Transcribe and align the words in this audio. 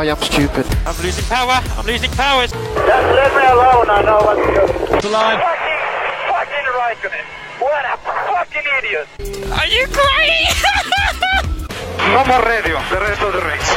I 0.00 0.06
am 0.06 0.16
stupid. 0.16 0.64
I'm 0.86 0.96
losing 1.04 1.26
power. 1.26 1.60
I'm 1.76 1.84
losing 1.84 2.10
power. 2.12 2.46
Just 2.46 2.56
leave 2.56 3.34
me 3.36 3.44
alone. 3.52 3.90
I 3.92 4.00
know 4.00 4.16
what 4.24 4.40
to 4.40 4.48
do. 4.48 4.64
The 4.96 5.08
line. 5.12 5.36
Fucking, 5.36 5.80
fucking 6.32 6.66
right 6.72 6.96
on 7.04 7.12
it. 7.20 7.26
What 7.60 7.84
a 7.84 8.00
fucking 8.32 8.64
idiot. 8.80 9.06
Are 9.52 9.66
you 9.66 9.84
crazy? 9.92 10.56
No 12.00 12.24
more 12.24 12.42
radio. 12.42 12.80
The 12.88 12.96
rest 12.96 13.20
of 13.20 13.32
the 13.34 13.42
race. 13.44 13.70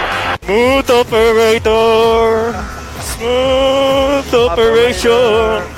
Smooth 0.46 0.90
operator. 0.90 2.56
Smooth 3.04 4.34
operation. 4.34 5.73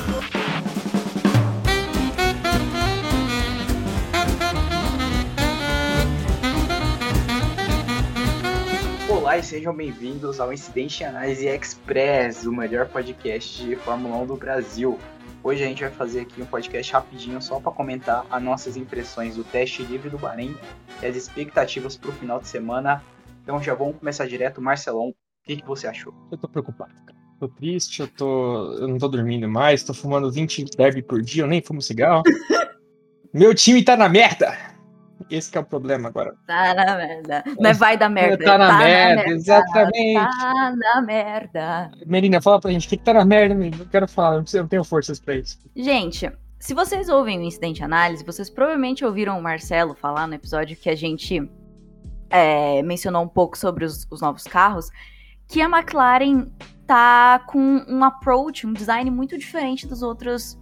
Olá 9.36 9.42
e 9.42 9.46
sejam 9.46 9.75
bem-vindos 9.75 10.39
ao 10.39 10.54
Incidente 10.54 11.04
Análise 11.04 11.46
Express, 11.46 12.46
o 12.46 12.54
melhor 12.54 12.88
podcast 12.88 13.66
de 13.66 13.75
Fórmula 13.75 14.16
1 14.20 14.28
do 14.28 14.38
Brasil. 14.38 14.98
Hoje 15.44 15.61
a 15.61 15.68
gente 15.68 15.82
vai 15.82 15.92
fazer 15.92 16.21
aqui 16.21 16.42
um 16.42 16.46
podcast 16.46 16.94
rapidinho 16.94 17.42
só 17.42 17.60
para 17.60 17.74
comentar 17.74 18.25
as 18.32 18.42
nossas 18.42 18.78
impressões 18.78 19.36
do 19.36 19.44
teste 19.44 19.84
livre 19.84 20.10
do 20.10 20.18
Bahrein 20.18 20.56
e 21.04 21.06
as 21.06 21.18
expectativas 21.18 21.98
para 21.98 22.11
o 22.11 22.14
final 22.14 22.39
de 22.39 22.48
semana. 22.48 23.04
Então 23.44 23.61
já 23.61 23.75
vamos 23.75 23.98
começar 23.98 24.25
direto. 24.25 24.61
Marcelão, 24.61 25.10
o 25.10 25.16
que, 25.44 25.58
que 25.58 25.68
você 25.68 25.86
achou? 25.86 26.14
Eu 26.32 26.38
tô 26.38 26.47
preocupado, 26.47 26.94
cara. 27.06 27.20
Tô 27.38 27.50
triste, 27.50 28.00
eu 28.00 28.08
tô. 28.08 28.72
Eu 28.75 28.88
não 28.88 28.97
tô 28.97 29.10
dormindo 29.10 29.50
mais, 29.50 29.83
tô 29.83 29.94
fumando 29.94 30.32
20 30.32 30.64
derby 30.78 31.02
por 31.02 31.22
dia, 31.22 31.44
eu 31.44 31.47
nem 31.47 31.61
fumo 31.61 31.82
cigarro. 31.82 32.23
Meu 33.33 33.53
time 33.53 33.83
tá 33.83 33.97
na 33.97 34.08
merda! 34.08 34.55
Esse 35.29 35.51
que 35.51 35.57
é 35.57 35.61
o 35.61 35.65
problema 35.65 36.09
agora. 36.09 36.35
Tá 36.45 36.73
na 36.75 36.95
merda. 36.97 37.43
Não 37.59 37.69
é 37.71 37.73
vai 37.73 37.97
dar 37.97 38.09
merda. 38.09 38.45
Tá 38.45 38.57
na 38.59 38.77
merda, 38.77 39.29
exatamente. 39.29 40.13
Tá 40.13 40.75
na 40.77 41.01
merda. 41.01 41.91
Melina, 42.05 42.39
fala 42.41 42.59
pra 42.59 42.71
gente 42.71 42.85
o 42.85 42.89
que, 42.89 42.97
que 42.97 43.03
tá 43.03 43.13
na 43.13 43.25
merda, 43.25 43.55
Melina. 43.55 43.77
Eu 43.83 43.87
quero 43.89 44.07
falar, 44.07 44.35
eu 44.35 44.39
não 44.41 44.45
sei- 44.45 44.59
eu 44.59 44.63
não 44.63 44.69
tenho 44.69 44.83
forças 44.83 45.19
pra 45.19 45.35
isso. 45.35 45.57
Gente, 45.75 46.31
se 46.59 46.73
vocês 46.75 47.09
ouvem 47.09 47.39
o 47.39 47.43
Incidente 47.43 47.83
Análise, 47.83 48.23
vocês 48.23 48.49
provavelmente 48.51 49.03
ouviram 49.03 49.39
o 49.39 49.41
Marcelo 49.41 49.95
falar 49.95 50.27
no 50.27 50.35
episódio 50.35 50.77
que 50.77 50.89
a 50.89 50.95
gente 50.95 51.49
é, 52.29 52.83
mencionou 52.83 53.23
um 53.23 53.27
pouco 53.27 53.57
sobre 53.57 53.83
os, 53.83 54.07
os 54.11 54.21
novos 54.21 54.43
carros, 54.43 54.89
que 55.47 55.59
a 55.61 55.65
McLaren 55.65 56.47
tá 56.85 57.39
com 57.47 57.83
um 57.87 58.03
approach, 58.03 58.67
um 58.67 58.73
design 58.73 59.09
muito 59.09 59.37
diferente 59.37 59.87
dos 59.87 60.01
outros 60.03 60.57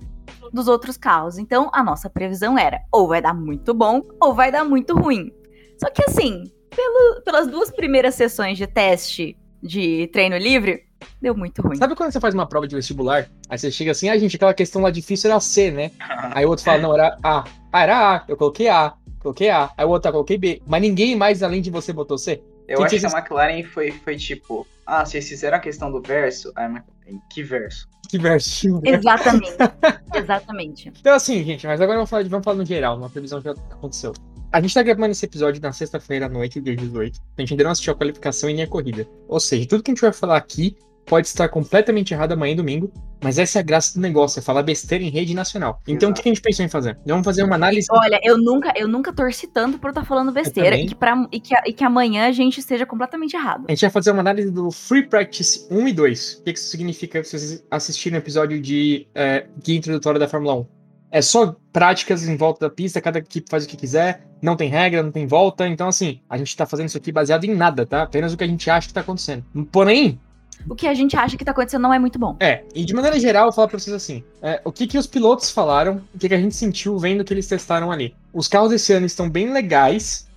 dos 0.51 0.67
outros 0.67 0.97
carros. 0.97 1.37
Então, 1.37 1.69
a 1.73 1.83
nossa 1.83 2.09
previsão 2.09 2.57
era 2.57 2.81
ou 2.91 3.07
vai 3.07 3.21
dar 3.21 3.33
muito 3.33 3.73
bom 3.73 4.01
ou 4.21 4.33
vai 4.33 4.51
dar 4.51 4.63
muito 4.63 4.95
ruim. 4.95 5.31
Só 5.77 5.89
que 5.89 6.03
assim, 6.07 6.43
pelo- 6.75 7.21
pelas 7.23 7.47
duas 7.47 7.71
primeiras 7.71 8.15
sessões 8.15 8.57
de 8.57 8.67
teste 8.67 9.37
de 9.61 10.07
treino 10.07 10.37
livre, 10.37 10.83
deu 11.21 11.35
muito 11.35 11.61
ruim. 11.61 11.75
Sabe 11.77 11.95
quando 11.95 12.11
você 12.11 12.19
faz 12.19 12.33
uma 12.33 12.45
prova 12.47 12.67
de 12.67 12.75
vestibular? 12.75 13.29
Aí 13.49 13.57
você 13.57 13.71
chega 13.71 13.91
assim, 13.91 14.09
ah, 14.09 14.17
gente, 14.17 14.35
aquela 14.35 14.53
questão 14.53 14.81
lá 14.81 14.89
difícil 14.91 15.29
era 15.31 15.39
C, 15.39 15.71
né? 15.71 15.91
Aí 16.33 16.45
o 16.45 16.49
outro 16.49 16.63
fala, 16.65 16.79
não, 16.79 16.93
era 16.93 17.17
A. 17.23 17.43
Ah, 17.71 17.81
era 17.83 18.15
A, 18.15 18.23
eu 18.27 18.35
coloquei 18.37 18.67
A, 18.69 18.93
coloquei 19.19 19.49
A. 19.49 19.71
Aí 19.77 19.85
o 19.85 19.89
outro, 19.89 20.09
ah, 20.09 20.11
coloquei 20.11 20.37
B. 20.37 20.61
Mas 20.67 20.81
ninguém 20.81 21.15
mais 21.15 21.41
além 21.41 21.61
de 21.61 21.69
você 21.71 21.91
botou 21.93 22.17
C? 22.17 22.41
Eu 22.67 22.77
Que 22.77 22.83
acho 22.83 22.95
que 22.95 23.01
que 23.01 23.05
a 23.15 23.19
McLaren 23.19 23.63
foi, 23.63 23.91
foi 23.91 24.15
tipo, 24.15 24.65
ah, 24.85 25.05
vocês 25.05 25.27
fizeram 25.27 25.57
a 25.57 25.59
questão 25.59 25.91
do 25.91 26.01
verso? 26.01 26.51
Ah, 26.55 26.67
mas 26.69 26.83
que 27.29 27.43
verso? 27.43 27.87
Que 28.09 28.17
versinho. 28.17 28.81
né? 28.83 28.91
Exatamente. 28.91 29.57
Exatamente. 30.13 30.93
Então, 30.99 31.13
assim, 31.15 31.43
gente, 31.43 31.65
mas 31.65 31.81
agora 31.81 31.97
vamos 31.97 32.09
falar, 32.09 32.23
de- 32.23 32.29
vamos 32.29 32.43
falar 32.45 32.57
no 32.57 32.65
geral, 32.65 32.97
uma 32.97 33.09
previsão 33.09 33.41
que 33.41 33.49
aconteceu. 33.49 34.13
A 34.51 34.61
gente 34.61 34.73
tá 34.73 34.83
gravando 34.83 35.11
esse 35.11 35.25
episódio 35.25 35.59
na 35.61 35.71
sexta-feira 35.71 36.27
à 36.27 36.29
noite, 36.29 36.61
dia 36.61 36.75
18. 36.75 37.19
A 37.37 37.41
gente 37.41 37.53
ainda 37.53 37.63
não 37.63 37.71
assistiu 37.71 37.93
a 37.93 37.95
qualificação 37.95 38.49
e 38.49 38.53
nem 38.53 38.63
a 38.63 38.67
corrida. 38.67 39.07
Ou 39.27 39.39
seja, 39.39 39.67
tudo 39.67 39.81
que 39.81 39.89
a 39.89 39.93
gente 39.93 40.01
vai 40.01 40.13
falar 40.13 40.37
aqui 40.37 40.77
pode 41.05 41.27
estar 41.27 41.49
completamente 41.49 42.13
errado 42.13 42.33
amanhã 42.33 42.53
e 42.53 42.55
domingo, 42.55 42.91
mas 43.23 43.37
essa 43.37 43.59
é 43.59 43.61
a 43.61 43.63
graça 43.63 43.93
do 43.93 44.01
negócio, 44.01 44.39
é 44.39 44.41
falar 44.41 44.63
besteira 44.63 45.03
em 45.03 45.09
rede 45.09 45.33
nacional. 45.33 45.81
Então, 45.87 46.11
o 46.11 46.13
que 46.13 46.21
a 46.21 46.31
gente 46.31 46.41
pensou 46.41 46.65
em 46.65 46.69
fazer? 46.69 46.97
Vamos 47.05 47.23
fazer 47.23 47.43
uma 47.43 47.55
análise. 47.55 47.87
Olha, 47.89 48.19
eu 48.21 48.37
nunca, 48.37 48.73
eu 48.75 48.87
nunca 48.87 49.13
torci 49.13 49.47
tanto 49.47 49.79
por 49.79 49.89
estar 49.89 50.03
falando 50.03 50.31
besteira 50.31 50.75
e 50.75 50.87
que, 50.87 50.95
pra, 50.95 51.27
e, 51.31 51.39
que, 51.39 51.55
e 51.65 51.73
que 51.73 51.83
amanhã 51.83 52.27
a 52.27 52.31
gente 52.31 52.59
esteja 52.59 52.85
completamente 52.85 53.35
errado. 53.35 53.65
A 53.67 53.71
gente 53.71 53.81
vai 53.81 53.89
fazer 53.89 54.11
uma 54.11 54.19
análise 54.19 54.51
do 54.51 54.69
Free 54.71 55.07
Practice 55.07 55.65
1 55.71 55.87
e 55.87 55.93
2. 55.93 56.33
O 56.33 56.43
que 56.43 56.53
que 56.53 56.59
isso 56.59 56.69
significa 56.69 57.23
se 57.23 57.37
vocês 57.37 57.65
assistirem 57.71 58.19
o 58.19 58.21
episódio 58.21 58.61
de 58.61 59.07
é, 59.15 59.45
guia 59.63 59.77
introdutória 59.77 60.19
da 60.19 60.27
Fórmula 60.27 60.55
1? 60.55 60.67
É 61.11 61.21
só 61.21 61.55
práticas 61.71 62.27
em 62.27 62.35
volta 62.35 62.67
da 62.67 62.73
pista, 62.73 62.99
cada 62.99 63.19
equipe 63.19 63.47
faz 63.47 63.65
o 63.65 63.67
que 63.67 63.77
quiser, 63.77 64.25
não 64.41 64.55
tem 64.55 64.67
regra, 64.67 65.03
não 65.03 65.11
tem 65.11 65.27
volta. 65.27 65.67
Então, 65.67 65.87
assim, 65.87 66.19
a 66.27 66.37
gente 66.37 66.57
tá 66.57 66.65
fazendo 66.65 66.87
isso 66.87 66.97
aqui 66.97 67.11
baseado 67.11 67.43
em 67.45 67.53
nada, 67.53 67.85
tá? 67.85 68.01
Apenas 68.01 68.33
o 68.33 68.37
que 68.37 68.43
a 68.43 68.47
gente 68.47 68.67
acha 68.69 68.87
que 68.87 68.93
tá 68.93 69.01
acontecendo. 69.01 69.45
Porém, 69.71 70.19
O 70.69 70.75
que 70.75 70.87
a 70.87 70.93
gente 70.93 71.15
acha 71.15 71.37
que 71.37 71.45
tá 71.45 71.51
acontecendo 71.51 71.81
não 71.81 71.93
é 71.93 71.99
muito 71.99 72.17
bom. 72.17 72.35
é, 72.39 72.63
e 72.73 72.85
de 72.85 72.93
maneira 72.93 73.19
geral, 73.19 73.47
eu 73.47 73.51
falar 73.51 73.67
pra 73.67 73.79
vocês 73.79 73.95
assim: 73.95 74.23
é, 74.41 74.61
o 74.63 74.71
que, 74.71 74.87
que 74.87 74.97
os 74.97 75.07
pilotos 75.07 75.49
falaram, 75.51 76.01
o 76.13 76.17
que, 76.17 76.27
que 76.27 76.33
a 76.33 76.39
gente 76.39 76.55
sentiu 76.55 76.97
vendo 76.97 77.21
o 77.21 77.25
que 77.25 77.33
eles 77.33 77.47
testaram 77.47 77.91
ali. 77.91 78.15
Os 78.33 78.47
carros 78.47 78.71
esse 78.71 78.93
ano 78.93 79.05
estão 79.05 79.29
bem 79.29 79.51
legais, 79.51 80.27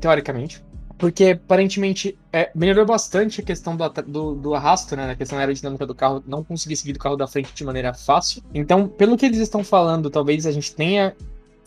teoricamente, 0.00 0.62
porque 0.98 1.30
aparentemente 1.30 2.18
é, 2.32 2.50
melhorou 2.54 2.86
bastante 2.86 3.40
a 3.40 3.44
questão 3.44 3.76
do, 3.76 3.88
do, 3.88 4.34
do 4.34 4.54
arrasto, 4.54 4.96
né? 4.96 5.10
A 5.10 5.14
questão 5.14 5.38
aerodinâmica 5.38 5.86
do 5.86 5.94
carro, 5.94 6.22
não 6.26 6.42
conseguir 6.42 6.76
seguir 6.76 6.92
do 6.92 6.98
carro 6.98 7.16
da 7.16 7.26
frente 7.26 7.52
de 7.54 7.64
maneira 7.64 7.92
fácil. 7.92 8.42
Então, 8.54 8.88
pelo 8.88 9.16
que 9.16 9.26
eles 9.26 9.38
estão 9.38 9.62
falando, 9.62 10.10
talvez 10.10 10.46
a 10.46 10.52
gente 10.52 10.74
tenha 10.74 11.14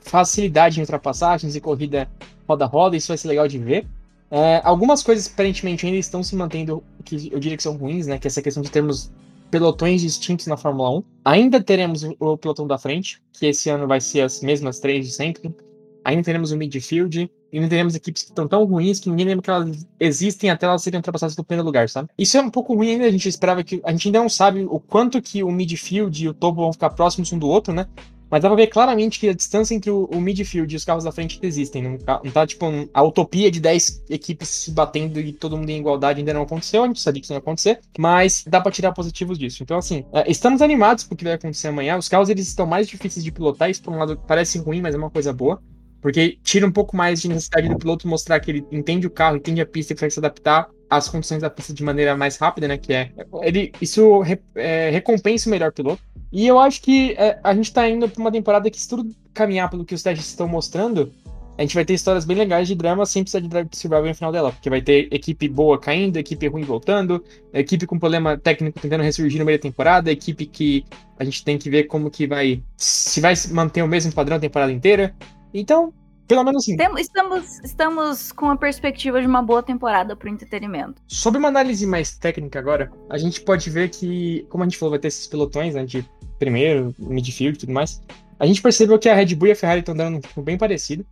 facilidade 0.02 0.80
em 0.80 0.82
ultrapassagens 0.82 1.56
e 1.56 1.62
corrida 1.62 2.10
roda 2.48 2.66
a 2.66 2.68
roda, 2.68 2.98
isso 2.98 3.10
vai 3.10 3.18
ser 3.18 3.28
legal 3.28 3.48
de 3.48 3.60
ver. 3.60 3.86
É, 4.32 4.62
algumas 4.64 5.02
coisas 5.02 5.28
aparentemente 5.28 5.86
ainda 5.86 5.98
estão 5.98 6.22
se 6.24 6.36
mantendo, 6.36 6.84
que 7.04 7.30
eu 7.32 7.40
diria 7.40 7.58
que 7.58 7.64
são 7.64 7.76
ruins, 7.76 8.06
né? 8.08 8.18
Que 8.20 8.28
é 8.28 8.30
essa 8.30 8.42
questão 8.42 8.62
de 8.62 8.70
termos 8.70 9.12
pelotões 9.50 10.02
distintos 10.02 10.46
na 10.46 10.56
Fórmula 10.56 10.92
1. 11.00 11.04
Ainda 11.26 11.62
teremos 11.62 12.04
o- 12.20 12.38
pelotão 12.38 12.68
da 12.68 12.78
frente, 12.78 13.20
que 13.34 13.48
esse 13.48 13.70
ano 13.70 13.88
vai 13.88 14.00
ser 14.00 14.22
as 14.22 14.42
mesmas 14.42 14.80
três 14.80 15.08
de 15.08 15.12
sempre. 15.14 15.54
Ainda 16.06 16.24
teremos 16.24 16.52
o 16.52 16.58
midfield. 16.58 17.30
Ainda 17.52 17.68
teremos 17.68 17.96
equipes 17.96 18.22
que 18.22 18.30
estão 18.30 18.48
tão 18.48 18.64
ruins 18.64 19.00
que 19.00 19.10
ninguém 19.10 19.26
lembra 19.26 19.42
que 19.42 19.50
elas 19.50 19.88
existem 20.00 20.52
até 20.52 20.68
elas 20.68 20.84
serem 20.84 21.00
ultrapassadas 21.00 21.36
no 21.36 21.44
primeiro 21.44 21.66
lugar, 21.66 21.90
sabe? 21.90 22.10
Isso 22.16 22.38
é 22.38 22.42
um 22.42 22.50
pouco 22.52 22.76
ruim 22.76 22.92
ainda. 22.92 23.06
A 23.06 23.12
gente 23.12 23.28
esperava 23.28 23.64
que. 23.64 23.82
A 23.84 23.92
gente 23.92 24.08
ainda 24.08 24.20
não 24.20 24.30
sabe 24.30 24.64
o 24.70 24.80
quanto 24.80 25.20
que 25.20 25.44
o 25.44 25.50
midfield 25.52 26.24
e 26.24 26.30
o 26.30 26.34
topo 26.36 26.62
vão 26.62 26.72
ficar 26.72 26.92
próximos 26.92 27.34
um 27.34 27.40
do 27.40 27.48
outro, 27.48 27.74
né? 27.74 27.88
Mas 28.30 28.42
dá 28.42 28.50
pra 28.50 28.56
ver 28.56 28.68
claramente 28.68 29.20
que 29.20 29.28
a 29.28 29.34
distância 29.34 29.74
entre 29.74 29.90
o, 29.90 30.06
o 30.06 30.22
midfield 30.22 30.72
e 30.74 30.78
os 30.78 30.86
carros 30.86 31.04
da 31.04 31.12
frente 31.12 31.40
existem. 31.42 31.82
Não 31.82 31.98
tá, 31.98 32.22
não 32.24 32.32
tá, 32.32 32.46
tipo, 32.46 32.66
a 32.94 33.04
utopia 33.04 33.50
de 33.50 33.60
10 33.60 34.06
equipes 34.10 34.48
se 34.48 34.72
batendo 34.72 35.20
e 35.20 35.34
todo 35.34 35.58
mundo 35.58 35.70
em 35.70 35.80
igualdade 35.80 36.20
ainda 36.20 36.34
não 36.34 36.44
aconteceu. 36.44 36.84
A 36.84 36.88
gente 36.88 37.02
sabia 37.02 37.22
que 37.22 37.26
isso 37.26 37.34
não 37.34 37.38
ia 37.38 37.42
acontecer. 37.42 37.80
Mas 37.98 38.44
dá 38.48 38.62
pra 38.62 38.72
tirar 38.72 38.92
positivos 38.92 39.38
disso. 39.38 39.64
Então, 39.64 39.78
assim, 39.78 40.06
é, 40.14 40.30
estamos 40.30 40.62
animados 40.62 41.04
pro 41.04 41.16
que 41.16 41.24
vai 41.24 41.34
acontecer 41.34 41.70
amanhã. 41.70 41.98
Os 41.98 42.08
carros, 42.08 42.30
eles 42.30 42.48
estão 42.48 42.66
mais 42.66 42.88
difíceis 42.88 43.24
de 43.24 43.32
pilotar. 43.32 43.70
Isso, 43.70 43.82
por 43.82 43.94
um 43.94 43.98
lado, 43.98 44.18
parece 44.28 44.60
ruim, 44.60 44.82
mas 44.82 44.94
é 44.94 44.98
uma 44.98 45.10
coisa 45.10 45.34
boa. 45.34 45.62
Porque 46.02 46.38
tira 46.44 46.66
um 46.66 46.72
pouco 46.72 46.96
mais 46.96 47.22
de 47.22 47.28
necessidade 47.28 47.68
do 47.68 47.78
piloto 47.78 48.08
mostrar 48.08 48.40
que 48.40 48.52
ele 48.52 48.66
entende 48.72 49.06
o 49.06 49.10
carro, 49.10 49.36
entende 49.36 49.60
a 49.60 49.66
pista 49.66 49.92
e 49.92 49.96
consegue 49.96 50.14
se 50.14 50.20
adaptar 50.20 50.70
às 50.90 51.08
condições 51.08 51.42
da 51.42 51.50
pista 51.50 51.74
de 51.74 51.84
maneira 51.84 52.18
mais 52.18 52.38
rápida, 52.38 52.68
né? 52.68 52.78
Que 52.78 52.94
é. 52.94 53.12
Ele, 53.42 53.72
isso 53.82 54.20
re- 54.22 54.42
é, 54.56 54.90
recompensa 54.90 55.48
o 55.48 55.52
melhor 55.52 55.72
piloto. 55.72 56.02
E 56.32 56.48
eu 56.48 56.60
acho 56.60 56.82
que 56.82 57.14
é, 57.18 57.40
a 57.44 57.54
gente 57.54 57.74
tá 57.74 57.88
indo 57.90 58.08
pra 58.08 58.22
uma 58.22 58.32
temporada 58.32 58.70
que, 58.70 58.80
se 58.80 58.88
tudo 58.88 59.10
caminhar 59.34 59.70
pelo 59.70 59.86
que 59.86 59.96
os 59.96 60.04
testes 60.04 60.28
estão 60.28 60.48
mostrando, 60.48 61.12
a 61.58 61.62
gente 61.62 61.76
vai 61.76 61.84
ter 61.84 61.94
histórias 61.94 62.24
bem 62.24 62.38
legais 62.38 62.68
de 62.68 62.76
drama 62.76 63.06
sem 63.06 63.22
precisar 63.24 63.42
de 63.42 63.50
Drive 63.50 63.68
to 63.68 63.78
Survival 63.78 64.06
no 64.06 64.16
final 64.16 64.32
dela. 64.32 64.52
Porque 64.52 64.70
vai 64.70 64.82
ter 64.82 65.08
equipe 65.12 65.48
boa 65.50 65.78
caindo, 65.78 66.18
equipe 66.18 66.48
ruim 66.48 66.64
voltando, 66.64 67.24
equipe 67.54 67.86
com 67.86 68.00
problema 68.00 68.38
técnico 68.38 68.80
tentando 68.80 69.04
ressurgir 69.04 69.40
no 69.40 69.46
meio 69.46 69.58
da 69.58 69.62
temporada, 69.64 70.12
equipe 70.12 70.46
que 70.46 70.86
a 71.18 71.24
gente 71.24 71.44
tem 71.44 71.58
que 71.58 71.70
ver 71.70 71.84
como 71.84 72.10
que 72.10 72.26
vai. 72.26 72.64
Se 72.78 73.20
vai 73.20 73.34
manter 73.52 73.82
o 73.84 73.88
mesmo 73.88 74.14
padrão 74.14 74.38
a 74.38 74.40
temporada 74.40 74.72
inteira. 74.72 75.14
Então, 75.54 75.92
pelo 76.30 76.44
menos 76.44 76.64
assim. 76.64 76.78
Estamos, 77.00 77.60
estamos 77.64 78.32
com 78.32 78.52
a 78.52 78.56
perspectiva 78.56 79.20
de 79.20 79.26
uma 79.26 79.42
boa 79.42 79.64
temporada 79.64 80.16
pro 80.16 80.30
entretenimento. 80.30 81.02
Sobre 81.08 81.40
uma 81.40 81.48
análise 81.48 81.88
mais 81.88 82.16
técnica 82.16 82.60
agora, 82.60 82.92
a 83.10 83.18
gente 83.18 83.42
pode 83.42 83.68
ver 83.72 83.90
que, 83.90 84.46
como 84.48 84.64
a 84.64 84.68
gente 84.68 84.78
falou, 84.78 84.92
vai 84.92 85.00
ter 85.00 85.08
esses 85.08 85.26
pelotões, 85.26 85.74
né, 85.74 85.84
de 85.84 86.08
primeiro, 86.38 86.94
midfield 87.00 87.58
e 87.58 87.60
tudo 87.62 87.74
mais. 87.74 88.00
A 88.40 88.46
gente 88.46 88.62
percebeu 88.62 89.00
que 89.00 89.10
a 89.10 89.16
Red 89.16 89.34
Bull 89.34 89.48
e 89.48 89.52
a 89.54 89.56
Ferrari 89.56 89.80
estão 89.80 89.96
dando 89.96 90.18
um 90.18 90.20
ritmo 90.20 90.44
bem 90.44 90.56
parecido. 90.56 91.04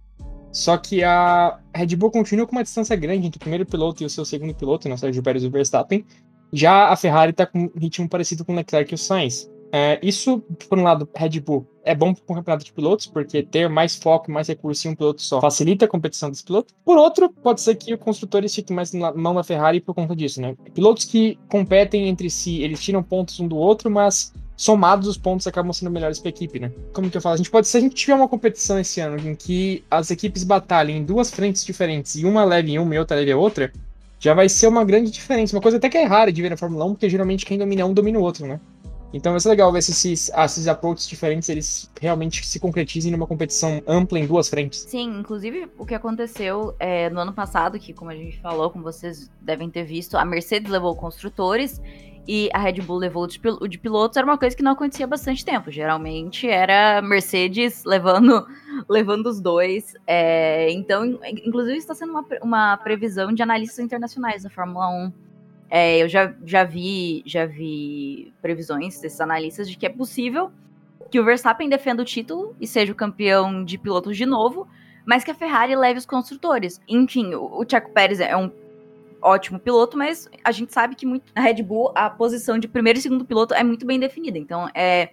Só 0.52 0.78
que 0.78 1.04
a 1.04 1.60
Red 1.76 1.96
Bull 1.96 2.12
continua 2.12 2.46
com 2.46 2.52
uma 2.52 2.64
distância 2.64 2.96
grande 2.96 3.26
entre 3.26 3.38
o 3.38 3.40
primeiro 3.40 3.66
piloto 3.66 4.04
e 4.04 4.06
o 4.06 4.10
seu 4.10 4.24
segundo 4.24 4.54
piloto, 4.54 4.88
né, 4.88 4.94
o 4.94 4.98
Sérgio 5.00 5.24
Pérez 5.24 5.44
e 5.44 5.48
o 5.48 5.52
Verstappen. 5.52 6.06
Já 6.54 6.90
a 6.90 6.96
Ferrari 6.96 7.32
está 7.32 7.48
com 7.48 7.64
um 7.64 7.72
ritmo 7.76 8.08
parecido 8.08 8.46
com 8.46 8.54
o 8.54 8.56
Leclerc 8.56 8.94
e 8.94 8.96
o 8.96 8.98
Sainz. 8.98 9.50
É, 9.78 10.00
isso, 10.02 10.40
por 10.68 10.80
um 10.80 10.84
lado, 10.84 11.08
Red 11.16 11.40
Bull 11.40 11.68
é 11.84 11.94
bom 11.94 12.12
para 12.12 12.24
o 12.24 12.36
campeonato 12.36 12.66
de 12.66 12.74
pilotos, 12.74 13.06
porque 13.06 13.44
ter 13.44 13.70
mais 13.70 13.96
foco, 13.96 14.32
mais 14.32 14.48
recurso 14.48 14.88
em 14.88 14.92
um 14.92 14.96
piloto 14.96 15.22
só 15.22 15.40
facilita 15.40 15.86
a 15.86 15.88
competição 15.88 16.32
desse 16.32 16.44
piloto. 16.44 16.74
Por 16.84 16.98
outro, 16.98 17.30
pode 17.30 17.62
ser 17.62 17.76
que 17.76 17.94
o 17.94 17.98
construtor 17.98 18.42
fique 18.50 18.74
mais 18.74 18.92
na 18.92 19.14
mão 19.14 19.36
da 19.36 19.44
Ferrari 19.44 19.80
por 19.80 19.94
conta 19.94 20.16
disso, 20.16 20.42
né? 20.42 20.56
Pilotos 20.74 21.06
que 21.06 21.38
competem 21.48 22.10
entre 22.10 22.28
si, 22.30 22.62
eles 22.62 22.82
tiram 22.84 23.04
pontos 23.04 23.40
um 23.40 23.48
do 23.48 23.56
outro, 23.56 23.90
mas 23.90 24.34
somados 24.56 25.08
os 25.08 25.18
pontos 25.18 25.46
acabam 25.46 25.72
sendo 25.72 25.92
melhores 25.92 26.18
para 26.20 26.30
a 26.30 26.32
equipe, 26.32 26.60
né? 26.60 26.72
Como 26.92 27.10
que 27.10 27.18
eu 27.18 27.22
falo? 27.22 27.36
A 27.36 27.38
gente 27.38 27.52
pode, 27.52 27.68
se 27.68 27.78
a 27.78 27.80
gente 27.80 27.94
tiver 27.94 28.16
uma 28.16 28.28
competição 28.28 28.80
esse 28.80 29.00
ano 29.00 29.30
em 29.30 29.36
que 29.36 29.84
as 29.92 30.10
equipes 30.10 30.44
batalhem 30.44 30.98
em 30.98 31.06
duas 31.06 31.30
frentes 31.30 31.64
diferentes 31.64 32.16
e 32.16 32.26
uma 32.26 32.44
leve 32.44 32.72
em 32.72 32.80
uma 32.80 32.96
e 32.96 32.98
outra 33.00 33.16
leve 33.16 33.32
a 33.32 33.38
outra, 33.38 33.72
já 34.20 34.34
vai 34.34 34.50
ser 34.50 34.68
uma 34.68 34.84
grande 34.84 35.12
diferença. 35.12 35.56
Uma 35.56 35.62
coisa 35.62 35.78
até 35.78 35.90
que 35.90 35.98
é 35.98 36.04
rara 36.04 36.32
de 36.32 36.42
ver 36.42 36.50
na 36.50 36.58
Fórmula 36.58 36.86
1, 36.86 36.90
porque 36.90 37.10
geralmente 37.10 37.46
quem 37.46 37.58
domina 37.58 37.86
um 37.86 37.94
domina 37.94 38.20
o 38.20 38.24
outro, 38.24 38.48
né? 38.48 38.60
Então 39.14 39.32
vai 39.32 39.40
ser 39.40 39.50
legal 39.50 39.72
ver 39.72 39.82
se 39.82 39.92
esses, 39.92 40.30
esses 40.30 40.68
approaches 40.68 41.08
diferentes 41.08 41.48
eles 41.50 41.90
realmente 42.00 42.46
se 42.46 42.60
concretizem 42.60 43.12
numa 43.12 43.26
competição 43.26 43.82
ampla 43.88 44.20
em 44.20 44.28
duas 44.28 44.50
frentes. 44.50 44.80
Sim, 44.80 45.20
inclusive 45.20 45.70
o 45.78 45.86
que 45.86 45.96
aconteceu 45.96 46.76
é, 46.80 47.10
no 47.10 47.20
ano 47.20 47.34
passado, 47.34 47.80
que 47.80 47.94
como 47.94 48.12
a 48.12 48.16
gente 48.16 48.40
falou, 48.40 48.70
como 48.70 48.84
vocês 48.84 49.32
devem 49.42 49.70
ter 49.70 49.84
visto, 49.84 50.18
a 50.18 50.26
Mercedes 50.26 50.70
levou 50.70 50.96
construtores 50.96 51.82
e 52.28 52.50
a 52.54 52.60
Red 52.60 52.82
Bull 52.82 52.98
levou 52.98 53.24
o 53.24 53.68
de 53.68 53.80
pilotos, 53.80 54.18
era 54.18 54.28
uma 54.28 54.38
coisa 54.38 54.56
que 54.56 54.62
não 54.62 54.74
acontecia 54.74 55.06
há 55.06 55.08
bastante 55.08 55.46
tempo. 55.46 55.72
Geralmente 55.72 56.46
era 56.46 57.02
Mercedes 57.02 57.86
levando, 57.86 58.46
levando 58.90 59.28
os 59.28 59.40
dois. 59.40 59.94
É, 60.06 60.70
então, 60.72 61.18
inclusive, 61.46 61.78
está 61.78 61.96
sendo 61.96 62.12
uma, 62.12 62.26
uma 62.42 62.78
previsão 62.78 63.32
de 63.32 63.42
analistas 63.42 63.80
internacionais 63.80 64.44
da 64.44 64.50
Fórmula 64.50 64.90
1 64.90 65.27
é, 65.70 66.02
eu 66.02 66.08
já, 66.08 66.34
já, 66.46 66.64
vi, 66.64 67.24
já 67.26 67.46
vi 67.46 68.34
previsões 68.42 69.00
desses 69.00 69.20
analistas 69.20 69.70
de 69.70 69.78
que 69.78 69.86
é 69.86 69.90
possível 69.90 70.52
que 71.12 71.20
o 71.20 71.26
Verstappen 71.26 71.70
defenda 71.70 72.02
o 72.02 72.06
título 72.06 72.56
e 72.60 72.68
seja 72.68 72.92
o 72.92 72.96
campeão 72.96 73.64
de 73.64 73.78
pilotos 73.78 74.18
de 74.18 74.26
novo, 74.26 74.68
mas 75.06 75.24
que 75.24 75.32
a 75.32 75.36
Ferrari 75.36 75.76
leve 75.76 76.00
os 76.00 76.06
construtores. 76.06 76.82
Enfim, 76.88 77.34
o, 77.34 77.62
o 77.62 77.66
Checo 77.70 77.92
Pérez 77.92 78.20
é 78.20 78.36
um 78.36 78.52
ótimo 79.22 79.60
piloto, 79.60 79.98
mas 79.98 80.30
a 80.44 80.52
gente 80.52 80.74
sabe 80.74 80.96
que 80.96 81.06
muito, 81.06 81.32
na 81.36 81.42
Red 81.42 81.64
Bull 81.64 81.92
a 81.96 82.10
posição 82.10 82.58
de 82.58 82.68
primeiro 82.68 83.00
e 83.00 83.02
segundo 83.02 83.26
piloto 83.26 83.54
é 83.54 83.64
muito 83.64 83.86
bem 83.86 84.00
definida. 84.00 84.38
Então, 84.38 84.70
é 84.74 85.10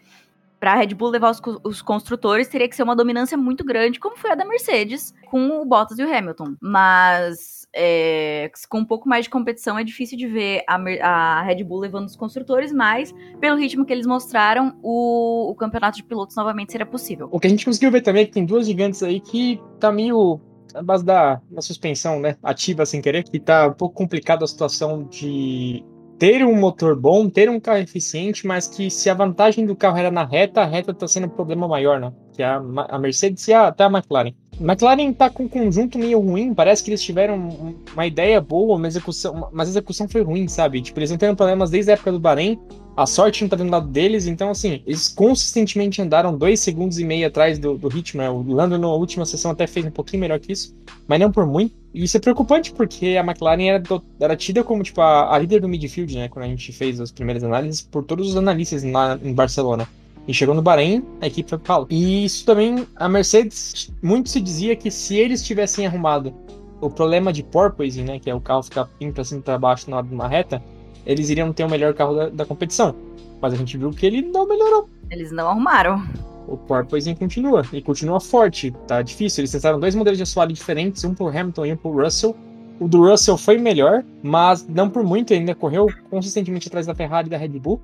para 0.61 0.73
a 0.73 0.77
Red 0.77 0.95
Bull 0.95 1.11
levar 1.11 1.31
os, 1.31 1.43
os, 1.63 1.83
construtores, 1.83 2.49
teria 2.49 2.69
que 2.69 2.75
ser 2.75 2.85
uma 2.85 2.97
dominância 2.97 3.37
muito 3.37 3.63
grande, 3.63 4.01
como 4.01 4.17
foi 4.17 4.31
a 4.31 4.35
da 4.35 4.47
Mercedes, 4.47 5.15
com 5.27 5.61
o 5.61 5.65
Bottas 5.65 5.99
e 5.99 6.03
o 6.03 6.11
Hamilton. 6.11 6.57
Mas 6.59 7.64
é, 7.75 8.51
com 8.69 8.79
um 8.79 8.85
pouco 8.85 9.09
mais 9.09 9.25
de 9.25 9.31
competição 9.31 9.79
é 9.79 9.85
difícil 9.85 10.17
de 10.17 10.27
ver 10.27 10.63
a, 10.67 10.77
a, 11.03 11.43
Red 11.43 11.65
Bull 11.65 11.81
levando 11.81 12.07
os 12.07 12.17
construtores, 12.17 12.73
mas 12.73 13.13
pelo 13.41 13.59
ritmo 13.59 13.85
que 13.85 13.93
eles 13.93 14.07
mostraram, 14.07 14.79
o, 14.83 15.51
o 15.51 15.55
campeonato 15.55 15.97
de 15.97 16.05
pilotos 16.05 16.37
novamente 16.37 16.73
seria 16.73 16.87
possível. 16.87 17.29
O 17.33 17.41
que 17.41 17.47
a 17.47 17.51
gente 17.51 17.65
conseguiu 17.65 17.91
ver 17.91 18.03
também 18.03 18.23
é 18.23 18.27
que 18.27 18.33
tem 18.33 18.47
duas 18.47 18.67
gigantes 18.67 19.03
aí 19.03 19.21
que 19.21 19.61
tá 19.81 19.91
meio 19.91 20.41
a 20.75 20.83
base 20.83 21.05
da, 21.05 21.41
da 21.51 21.61
suspensão, 21.61 22.19
né, 22.21 22.37
ativa 22.43 22.85
sem 22.85 23.01
querer, 23.01 23.23
que 23.25 23.39
tá 23.39 23.69
um 23.69 23.73
pouco 23.73 23.95
complicada 23.95 24.45
a 24.45 24.49
situação 24.49 25.05
de 25.05 25.85
ter 26.19 26.45
um 26.45 26.55
motor 26.57 26.97
bom, 26.97 27.29
ter 27.29 27.51
um 27.51 27.61
carro 27.61 27.79
eficiente, 27.79 28.47
mas 28.47 28.69
que 28.69 28.91
se 28.91 29.11
a 29.11 29.15
vantagem 29.15 29.67
do 29.67 29.77
carro 29.77 29.99
era 29.99 30.11
na 30.11 30.25
reta, 30.25 30.63
a 30.63 30.65
reta 30.65 30.93
está 30.93 31.07
sendo 31.07 31.27
um 31.27 31.31
problema 31.31 31.67
maior, 31.67 32.01
né? 32.01 32.13
Que 32.33 32.43
a, 32.43 32.57
a 32.89 32.99
Mercedes 32.99 33.47
e 33.49 33.53
a, 33.53 33.69
até 33.69 33.85
a 33.85 33.89
McLaren. 33.89 34.33
McLaren 34.61 35.13
tá 35.13 35.29
com 35.29 35.45
um 35.45 35.49
conjunto 35.49 35.99
meio 35.99 36.21
ruim, 36.21 36.55
parece 36.55 36.83
que 36.83 36.91
eles 36.91 37.03
tiveram 37.03 37.77
uma 37.93 38.07
ideia 38.07 38.41
boa, 38.41 38.79
mas 38.79 38.95
execução, 38.95 39.49
mas 39.53 39.69
a 39.69 39.73
execução 39.73 40.09
foi 40.09 40.23
ruim, 40.23 40.49
sabe? 40.49 40.81
Tipo, 40.81 41.01
eles 41.01 41.11
não 41.11 41.19
tendo 41.19 41.37
problemas 41.37 41.71
desde 41.71 41.91
a 41.91 41.95
época 41.95 42.13
do 42.13 42.21
Bahrein, 42.21 42.59
a 42.97 43.07
sorte 43.07 43.43
não 43.43 43.49
tá 43.49 43.57
do 43.57 43.69
lado 43.69 43.89
deles, 43.89 44.27
então 44.27 44.51
assim, 44.51 44.83
eles 44.87 45.09
consistentemente 45.09 46.01
andaram 46.01 46.37
dois 46.37 46.61
segundos 46.61 46.99
e 46.99 47.05
meio 47.05 47.27
atrás 47.27 47.59
do, 47.59 47.77
do 47.77 47.89
ritmo, 47.89 48.23
né? 48.23 48.31
O 48.31 48.43
Lando 48.43 48.79
na 48.79 48.89
última 48.89 49.27
sessão 49.27 49.51
até 49.51 49.67
fez 49.67 49.85
um 49.85 49.91
pouquinho 49.91 50.21
melhor 50.21 50.39
que 50.39 50.53
isso, 50.53 50.75
mas 51.07 51.19
não 51.19 51.33
por 51.33 51.47
muito. 51.47 51.75
E 51.93 52.05
isso 52.05 52.17
é 52.17 52.21
preocupante, 52.21 52.73
porque 52.73 53.17
a 53.17 53.25
McLaren 53.25 53.69
era, 53.69 53.79
do, 53.79 54.03
era 54.19 54.37
tida 54.37 54.65
como, 54.65 54.83
tipo, 54.83 55.01
a, 55.01 55.35
a, 55.35 55.39
líder 55.39 55.61
do 55.61 55.69
midfield, 55.69 56.17
né? 56.17 56.29
Quando 56.29 56.45
a 56.45 56.49
gente 56.49 56.73
fez 56.73 57.01
as 57.01 57.13
primeiras 57.13 57.45
análises, 57.45 57.83
por 57.83 58.05
todos 58.05 58.31
os 58.31 58.37
analistas 58.37 58.83
lá 58.83 59.19
em 59.23 59.33
Barcelona. 59.33 59.89
E 60.27 60.33
chegou 60.33 60.55
no 60.55 60.63
Bahrein, 60.63 61.05
a 61.21 61.27
equipe 61.27 61.49
foi 61.49 61.59
pro 61.59 61.67
palo. 61.67 61.87
E 61.91 62.25
isso 62.25 62.47
também, 62.47 62.87
a 62.97 63.09
Mercedes, 63.09 63.93
muito 64.03 64.31
se 64.31 64.41
dizia 64.41 64.75
que 64.75 64.91
se 64.91 65.17
eles 65.17 65.43
tivessem 65.45 65.87
arrumado 65.87 66.33
o 66.81 66.91
problema 66.91 67.33
de 67.33 67.43
porpoising, 67.43 68.05
né? 68.05 68.19
Que 68.19 68.31
é 68.31 68.35
o 68.35 68.41
carro 68.41 68.63
ficar 68.63 68.89
indo 69.01 69.13
pra 69.13 69.25
cima 69.25 69.41
e 69.41 69.43
pra 69.43 69.59
baixo 69.59 69.91
na 69.91 69.99
hora 69.99 70.07
de 70.07 70.15
uma 70.15 70.29
reta, 70.29 70.63
eles 71.07 71.29
iriam 71.29 71.53
ter 71.53 71.65
o 71.65 71.71
melhor 71.71 71.95
carro 71.95 72.15
da, 72.15 72.29
da 72.29 72.45
competição. 72.45 72.95
Mas 73.41 73.53
a 73.53 73.57
gente 73.57 73.77
viu 73.77 73.91
que 73.91 74.07
ele 74.07 74.23
não 74.23 74.47
melhorou. 74.47 74.89
Eles 75.11 75.31
não 75.31 75.49
arrumaram. 75.49 76.03
O 76.47 76.57
porpoising 76.57 77.15
continua, 77.15 77.63
e 77.73 77.81
continua 77.81 78.21
forte, 78.21 78.71
tá 78.87 79.01
difícil. 79.03 79.43
Eles 79.43 79.51
testaram 79.51 79.81
dois 79.81 79.95
modelos 79.95 80.19
de 80.19 80.23
assoalho 80.23 80.53
diferentes, 80.53 81.05
um 81.05 81.15
pro 81.15 81.29
Hamilton 81.29 81.67
e 81.67 81.73
um 81.73 81.77
pro 81.77 82.03
Russell. 82.03 82.37
O 82.81 82.89
do 82.89 83.09
Russell 83.09 83.39
foi 83.39 83.57
melhor, 83.57 84.05
mas 84.23 84.67
não 84.69 84.91
por 84.91 85.05
muito, 85.05 85.33
ainda 85.33 85.55
correu 85.55 85.87
consistentemente 86.11 86.69
atrás 86.69 86.87
da 86.87 86.95
Ferrari 86.95 87.29
e 87.29 87.31
da 87.31 87.37
Red 87.37 87.49
Bull. 87.61 87.81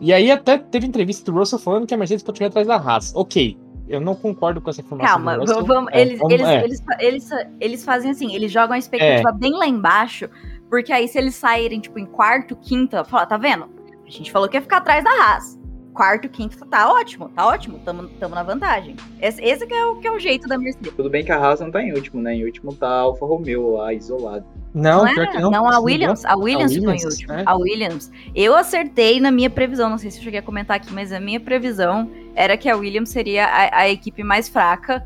E 0.00 0.12
aí 0.12 0.30
até 0.30 0.58
teve 0.58 0.86
entrevista 0.86 1.30
do 1.30 1.38
Russell 1.38 1.58
falando 1.58 1.86
que 1.86 1.94
a 1.94 1.96
Mercedes 1.96 2.22
pode 2.22 2.38
chegar 2.38 2.48
atrás 2.48 2.66
da 2.66 2.76
Haas. 2.76 3.14
Ok, 3.14 3.56
eu 3.88 4.00
não 4.00 4.14
concordo 4.14 4.60
com 4.60 4.68
essa 4.68 4.80
informação. 4.80 5.14
Calma, 5.14 5.38
vamos, 5.64 5.92
é, 5.92 6.00
eles, 6.00 6.18
vamos, 6.18 6.32
eles, 6.32 6.46
é. 6.48 6.64
eles, 6.64 6.84
eles, 6.98 7.30
eles, 7.60 7.84
fazem 7.84 8.10
assim, 8.10 8.34
eles 8.34 8.50
jogam 8.50 8.74
a 8.74 8.78
expectativa 8.78 9.30
é. 9.30 9.32
bem 9.32 9.52
lá 9.52 9.66
embaixo, 9.66 10.28
porque 10.68 10.92
aí 10.92 11.06
se 11.08 11.16
eles 11.18 11.34
saírem, 11.34 11.80
tipo, 11.80 11.98
em 11.98 12.06
quarto, 12.06 12.56
quinta, 12.56 13.04
fala, 13.04 13.26
tá 13.26 13.36
vendo? 13.36 13.68
A 14.06 14.10
gente 14.10 14.30
falou 14.30 14.48
que 14.48 14.56
ia 14.56 14.62
ficar 14.62 14.78
atrás 14.78 15.02
da 15.02 15.10
Haas. 15.10 15.58
Quarto, 15.92 16.28
quinto, 16.28 16.58
tá 16.66 16.92
ótimo, 16.92 17.30
tá 17.30 17.46
ótimo, 17.46 17.78
tamo, 17.78 18.06
tamo 18.20 18.34
na 18.34 18.42
vantagem. 18.42 18.96
Esse, 19.20 19.42
esse 19.42 19.66
que, 19.66 19.72
é 19.72 19.86
o, 19.86 19.96
que 19.96 20.06
é 20.06 20.12
o 20.12 20.18
jeito 20.18 20.46
da 20.46 20.58
Mercedes. 20.58 20.92
Tudo 20.94 21.08
bem 21.08 21.24
que 21.24 21.32
a 21.32 21.38
Haas 21.38 21.60
não 21.60 21.70
tá 21.70 21.82
em 21.82 21.94
último, 21.94 22.20
né? 22.20 22.34
Em 22.34 22.44
último 22.44 22.74
tá 22.74 22.86
a 22.86 23.00
Alfa 23.00 23.24
Romeo 23.24 23.76
lá, 23.76 23.94
isolado. 23.94 24.44
Não, 24.76 25.04
não, 25.04 25.08
é, 25.08 25.40
não, 25.40 25.50
não, 25.50 25.68
a 25.70 25.80
Williams. 25.80 26.24
A 26.24 26.36
Williams, 26.36 26.72
a 26.72 26.74
Williams 26.74 26.84
foi 26.84 26.96
em 26.96 27.04
último. 27.04 27.32
É? 27.32 27.42
A 27.46 27.56
Williams. 27.56 28.10
Eu 28.34 28.54
acertei 28.54 29.18
na 29.18 29.30
minha 29.30 29.48
previsão, 29.48 29.88
não 29.88 29.98
sei 29.98 30.10
se 30.10 30.18
eu 30.18 30.22
cheguei 30.22 30.40
a 30.40 30.42
comentar 30.42 30.76
aqui, 30.76 30.92
mas 30.92 31.12
a 31.12 31.18
minha 31.18 31.40
previsão 31.40 32.10
era 32.34 32.56
que 32.56 32.68
a 32.68 32.76
Williams 32.76 33.08
seria 33.08 33.46
a, 33.46 33.80
a 33.80 33.88
equipe 33.88 34.22
mais 34.22 34.48
fraca 34.48 35.02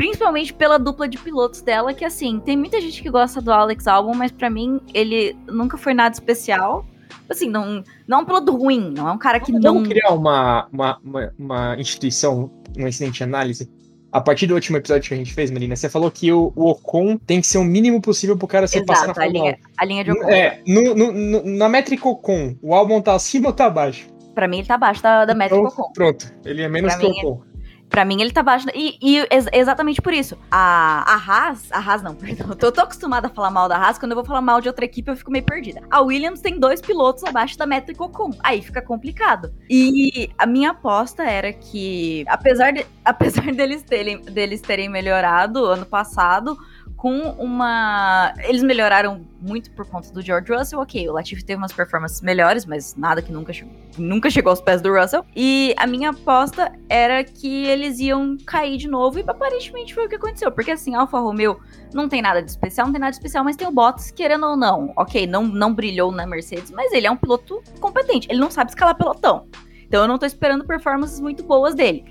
Principalmente 0.00 0.54
pela 0.54 0.78
dupla 0.78 1.06
de 1.06 1.18
pilotos 1.18 1.60
dela, 1.60 1.92
que 1.92 2.06
assim, 2.06 2.40
tem 2.40 2.56
muita 2.56 2.80
gente 2.80 3.02
que 3.02 3.10
gosta 3.10 3.38
do 3.38 3.52
Alex 3.52 3.86
Albon, 3.86 4.14
mas 4.14 4.32
para 4.32 4.48
mim 4.48 4.80
ele 4.94 5.36
nunca 5.46 5.76
foi 5.76 5.92
nada 5.92 6.14
especial. 6.14 6.86
Assim, 7.28 7.50
não, 7.50 7.84
não 8.08 8.20
é 8.20 8.22
um 8.22 8.24
piloto 8.24 8.56
ruim, 8.56 8.94
não 8.96 9.06
é 9.06 9.12
um 9.12 9.18
cara 9.18 9.38
que 9.38 9.52
não. 9.52 9.60
Vamos 9.60 9.88
criar 9.88 10.14
uma, 10.14 10.66
uma, 10.72 10.98
uma, 11.04 11.34
uma 11.38 11.76
instituição, 11.78 12.50
um 12.78 12.88
incidente 12.88 13.18
de 13.18 13.24
análise. 13.24 13.70
A 14.12 14.20
partir 14.20 14.46
do 14.46 14.54
último 14.54 14.76
episódio 14.76 15.08
que 15.08 15.14
a 15.14 15.16
gente 15.16 15.32
fez, 15.32 15.50
Marina, 15.50 15.76
você 15.76 15.88
falou 15.88 16.10
que 16.10 16.32
o, 16.32 16.52
o 16.56 16.70
Ocon 16.70 17.16
tem 17.16 17.40
que 17.40 17.46
ser 17.46 17.58
o 17.58 17.64
mínimo 17.64 18.00
possível 18.00 18.36
pro 18.36 18.48
cara 18.48 18.66
ser 18.66 18.84
passar 18.84 19.06
na 19.06 19.14
Fórmula 19.14 19.38
a 19.38 19.42
linha, 19.44 19.58
a 19.78 19.84
linha 19.84 20.04
de 20.04 20.10
Ocon. 20.10 20.28
É, 20.28 20.60
no, 20.66 20.94
no, 20.94 21.12
no, 21.12 21.44
na 21.44 21.68
métrica 21.68 22.08
Ocon, 22.08 22.56
o 22.60 22.74
Albon 22.74 23.00
tá 23.00 23.14
acima 23.14 23.48
ou 23.48 23.52
tá 23.52 23.66
abaixo? 23.66 24.08
Pra 24.34 24.48
mim 24.48 24.58
ele 24.58 24.66
tá 24.66 24.74
abaixo 24.74 25.02
da, 25.02 25.24
da 25.24 25.34
métrica 25.34 25.62
pronto, 25.62 25.80
Ocon. 25.80 25.92
Pronto, 25.92 26.34
ele 26.44 26.62
é 26.62 26.68
menos 26.68 26.92
pra 26.92 27.00
que 27.00 27.06
o 27.06 27.30
Ocon. 27.30 27.49
Pra 27.90 28.04
mim, 28.04 28.20
ele 28.22 28.30
tá 28.30 28.40
abaixo. 28.40 28.68
E, 28.72 28.96
e 29.02 29.16
ex 29.30 29.46
exatamente 29.52 30.00
por 30.00 30.14
isso. 30.14 30.38
A, 30.50 31.04
a 31.06 31.16
Haas. 31.16 31.70
A 31.72 31.78
Haas 31.78 32.02
não, 32.02 32.14
perdão. 32.16 32.56
Eu 32.58 32.72
tô 32.72 32.80
acostumada 32.80 33.26
a 33.26 33.30
falar 33.30 33.50
mal 33.50 33.68
da 33.68 33.76
Haas. 33.76 33.98
Quando 33.98 34.12
eu 34.12 34.16
vou 34.16 34.24
falar 34.24 34.40
mal 34.40 34.60
de 34.60 34.68
outra 34.68 34.84
equipe, 34.84 35.10
eu 35.10 35.16
fico 35.16 35.30
meio 35.30 35.44
perdida. 35.44 35.82
A 35.90 36.00
Williams 36.00 36.40
tem 36.40 36.58
dois 36.58 36.80
pilotos 36.80 37.24
abaixo 37.24 37.58
da 37.58 37.66
métrica 37.66 38.04
Ocon. 38.04 38.30
Aí 38.42 38.62
fica 38.62 38.80
complicado. 38.80 39.52
E 39.68 40.30
a 40.38 40.46
minha 40.46 40.70
aposta 40.70 41.24
era 41.24 41.52
que, 41.52 42.24
apesar, 42.28 42.72
de, 42.72 42.86
apesar 43.04 43.52
deles, 43.52 43.82
terem, 43.82 44.22
deles 44.22 44.60
terem 44.60 44.88
melhorado 44.88 45.64
ano 45.64 45.84
passado, 45.84 46.56
com 47.00 47.18
uma. 47.38 48.34
Eles 48.44 48.62
melhoraram 48.62 49.26
muito 49.40 49.70
por 49.70 49.86
conta 49.86 50.12
do 50.12 50.20
George 50.20 50.52
Russell. 50.52 50.80
Ok, 50.80 51.08
o 51.08 51.14
Latifi 51.14 51.42
teve 51.42 51.56
umas 51.56 51.72
performances 51.72 52.20
melhores, 52.20 52.66
mas 52.66 52.94
nada 52.94 53.22
que 53.22 53.32
nunca, 53.32 53.54
che... 53.54 53.66
nunca 53.96 54.28
chegou 54.28 54.50
aos 54.50 54.60
pés 54.60 54.82
do 54.82 54.92
Russell. 54.92 55.24
E 55.34 55.74
a 55.78 55.86
minha 55.86 56.10
aposta 56.10 56.70
era 56.90 57.24
que 57.24 57.64
eles 57.64 57.98
iam 58.00 58.36
cair 58.44 58.76
de 58.76 58.86
novo, 58.86 59.18
e 59.18 59.24
aparentemente 59.26 59.94
foi 59.94 60.04
o 60.04 60.08
que 60.10 60.16
aconteceu. 60.16 60.52
Porque 60.52 60.72
assim, 60.72 60.94
Alfa 60.94 61.18
Romeo 61.18 61.58
não 61.94 62.06
tem 62.06 62.20
nada 62.20 62.42
de 62.42 62.50
especial, 62.50 62.86
não 62.86 62.92
tem 62.92 63.00
nada 63.00 63.12
de 63.12 63.16
especial, 63.16 63.44
mas 63.44 63.56
tem 63.56 63.66
o 63.66 63.72
Bottas, 63.72 64.10
querendo 64.10 64.44
ou 64.44 64.54
não. 64.54 64.92
Ok, 64.94 65.26
não, 65.26 65.46
não 65.46 65.72
brilhou 65.72 66.12
na 66.12 66.26
Mercedes, 66.26 66.70
mas 66.70 66.92
ele 66.92 67.06
é 67.06 67.10
um 67.10 67.16
piloto 67.16 67.62
competente. 67.80 68.28
Ele 68.30 68.40
não 68.40 68.50
sabe 68.50 68.72
escalar 68.72 68.94
pelotão. 68.94 69.48
Então 69.86 70.02
eu 70.02 70.08
não 70.08 70.18
tô 70.18 70.26
esperando 70.26 70.66
performances 70.66 71.18
muito 71.18 71.42
boas 71.44 71.74
dele. 71.74 72.04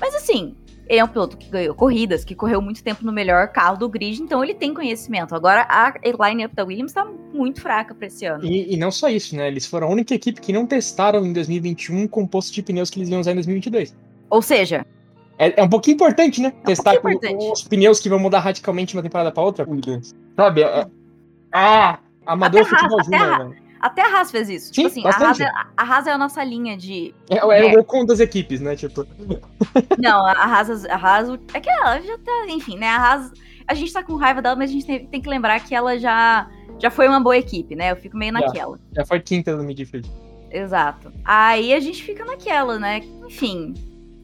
Mas 0.00 0.16
assim, 0.16 0.56
ele 0.88 1.00
é 1.00 1.04
um 1.04 1.08
piloto 1.08 1.36
que 1.36 1.48
ganhou 1.48 1.74
corridas, 1.74 2.24
que 2.24 2.34
correu 2.34 2.60
muito 2.60 2.82
tempo 2.82 3.04
no 3.04 3.12
melhor 3.12 3.48
carro 3.48 3.76
do 3.76 3.88
grid, 3.88 4.20
então 4.22 4.42
ele 4.42 4.54
tem 4.54 4.74
conhecimento. 4.74 5.34
Agora 5.34 5.66
a 5.68 5.94
line-up 6.28 6.54
da 6.54 6.64
Williams 6.64 6.92
tá 6.92 7.04
muito 7.32 7.60
fraca 7.60 7.94
pra 7.94 8.06
esse 8.06 8.24
ano. 8.26 8.44
E, 8.44 8.74
e, 8.74 8.76
não 8.76 8.90
só 8.90 9.08
isso, 9.08 9.36
né? 9.36 9.48
Eles 9.48 9.66
foram 9.66 9.88
a 9.88 9.90
única 9.90 10.14
equipe 10.14 10.40
que 10.40 10.52
não 10.52 10.66
testaram 10.66 11.24
em 11.24 11.32
2021 11.32 12.04
o 12.04 12.08
composto 12.08 12.52
de 12.52 12.62
pneus 12.62 12.90
que 12.90 12.98
eles 12.98 13.08
iam 13.08 13.20
usar 13.20 13.32
em 13.32 13.36
2022. 13.36 13.94
Ou 14.28 14.42
seja. 14.42 14.84
É, 15.38 15.60
é 15.60 15.62
um 15.62 15.68
pouquinho 15.68 15.94
importante, 15.94 16.40
né? 16.40 16.52
É 16.62 16.66
Testar 16.66 16.92
um 16.92 16.94
importante. 16.96 17.52
os 17.52 17.62
pneus 17.62 18.00
que 18.00 18.08
vão 18.08 18.18
mudar 18.18 18.40
radicalmente 18.40 18.90
de 18.90 18.96
uma 18.96 19.02
temporada 19.02 19.32
pra 19.32 19.42
outra. 19.42 19.66
Sabe? 20.36 20.62
É, 20.62 20.86
ah! 21.52 21.98
Amador 22.26 22.64
Futebol 22.64 23.02
Júnior, 23.04 23.38
velho. 23.38 23.62
Até 23.82 24.00
a 24.00 24.16
Haas 24.16 24.30
fez 24.30 24.48
isso. 24.48 24.66
Sim, 24.66 24.72
tipo 24.72 24.86
assim, 24.86 25.04
a 25.04 25.10
Haas, 25.10 25.40
é, 25.40 25.50
a 25.76 25.82
Haas, 25.82 26.06
é, 26.06 26.12
a 26.12 26.18
nossa 26.18 26.44
linha 26.44 26.76
de. 26.76 27.12
É, 27.28 27.38
é, 27.38 27.74
é. 27.74 27.76
o 27.76 27.80
Ocon 27.80 28.06
das 28.06 28.20
equipes, 28.20 28.60
né? 28.60 28.76
Tipo. 28.76 29.04
Não, 29.98 30.24
a 30.24 30.32
Haas, 30.32 30.84
a 30.86 30.94
Haas. 30.94 31.28
É 31.52 31.60
que 31.60 31.68
ela 31.68 32.00
já 32.00 32.16
tá. 32.18 32.46
Enfim, 32.48 32.78
né? 32.78 32.86
A 32.86 32.96
Haas. 32.96 33.32
A 33.66 33.74
gente 33.74 33.92
tá 33.92 34.00
com 34.00 34.14
raiva 34.14 34.40
dela, 34.40 34.54
mas 34.54 34.70
a 34.70 34.72
gente 34.72 34.86
tem, 34.86 35.06
tem 35.06 35.20
que 35.20 35.28
lembrar 35.28 35.58
que 35.60 35.74
ela 35.74 35.98
já, 35.98 36.48
já 36.78 36.90
foi 36.90 37.08
uma 37.08 37.20
boa 37.20 37.36
equipe, 37.36 37.74
né? 37.74 37.90
Eu 37.90 37.96
fico 37.96 38.16
meio 38.16 38.32
naquela. 38.32 38.78
Já, 38.92 39.02
já 39.02 39.04
foi 39.04 39.18
quinta 39.18 39.56
no 39.56 39.64
midfield. 39.64 40.08
Exato. 40.48 41.12
Aí 41.24 41.74
a 41.74 41.80
gente 41.80 42.04
fica 42.04 42.24
naquela, 42.24 42.78
né? 42.78 43.00
Enfim. 43.26 43.74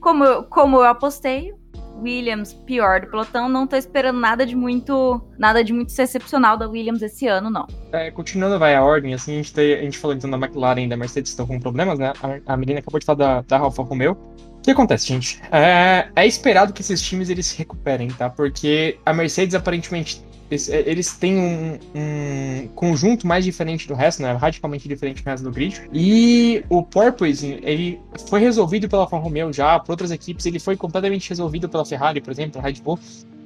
Como 0.01 0.25
eu, 0.25 0.45
como 0.45 0.77
eu 0.77 0.85
apostei, 0.85 1.53
Williams, 2.01 2.53
pior 2.67 3.01
do 3.01 3.07
pelotão. 3.09 3.49
Não 3.49 3.67
tô 3.67 3.77
esperando 3.77 4.19
nada 4.19 4.45
de 4.47 4.55
muito, 4.57 5.21
nada 5.39 5.63
de 5.63 5.73
muito 5.73 5.91
excepcional 5.99 6.57
da 6.57 6.69
Williams 6.69 7.03
esse 7.03 7.27
ano, 7.27 7.51
não. 7.51 7.67
É, 7.93 8.11
continuando 8.11 8.59
vai 8.59 8.75
a 8.75 8.83
ordem, 8.83 9.15
assim, 9.15 9.33
a 9.35 9.37
gente, 9.37 9.53
tem- 9.53 9.75
a 9.75 9.83
gente 9.83 9.99
falou 9.99 10.17
então 10.17 10.31
da 10.31 10.37
McLaren 10.37 10.83
e 10.85 10.89
da 10.89 10.97
Mercedes 10.97 11.31
estão 11.31 11.47
com 11.47 11.59
problemas, 11.59 11.99
né? 11.99 12.13
A, 12.23 12.55
a 12.55 12.57
menina 12.57 12.81
acabou 12.81 12.99
de 13.01 13.07
falar 13.07 13.19
da, 13.19 13.41
da 13.43 13.59
Alfa 13.59 13.83
Romeo. 13.83 14.13
O 14.13 14.61
que 14.63 14.71
acontece, 14.73 15.07
gente? 15.09 15.41
É, 15.51 16.09
é 16.15 16.27
esperado 16.27 16.73
que 16.73 16.83
esses 16.83 17.01
times 17.01 17.31
eles 17.31 17.47
se 17.47 17.57
recuperem, 17.57 18.09
tá? 18.09 18.29
Porque 18.29 18.99
a 19.07 19.13
Mercedes 19.15 19.55
aparentemente 19.55 20.23
eles, 20.51 20.69
é, 20.69 20.81
eles 20.87 21.17
têm 21.17 21.37
um, 21.37 21.79
um 21.95 22.69
conjunto 22.75 23.27
mais 23.27 23.45
diferente 23.45 23.87
do 23.87 23.95
resto, 23.95 24.23
né? 24.23 24.33
Radicalmente 24.33 24.89
diferente 24.89 25.23
do 25.23 25.27
resto 25.27 25.45
do 25.45 25.51
grid. 25.51 25.83
E 25.93 26.65
o 26.69 26.83
Porpoise, 26.83 27.59
ele 27.63 28.01
foi 28.29 28.41
resolvido 28.41 28.89
pela 28.89 29.03
Alfa 29.03 29.19
Romeo 29.19 29.53
já, 29.53 29.79
por 29.79 29.93
outras 29.93 30.11
equipes, 30.11 30.47
ele 30.47 30.59
foi 30.59 30.77
completamente 30.77 31.29
resolvido 31.29 31.69
pela 31.69 31.85
Ferrari, 31.85 32.21
por 32.21 32.31
exemplo, 32.31 32.61
Red 32.61 32.75
Bull. 32.83 32.99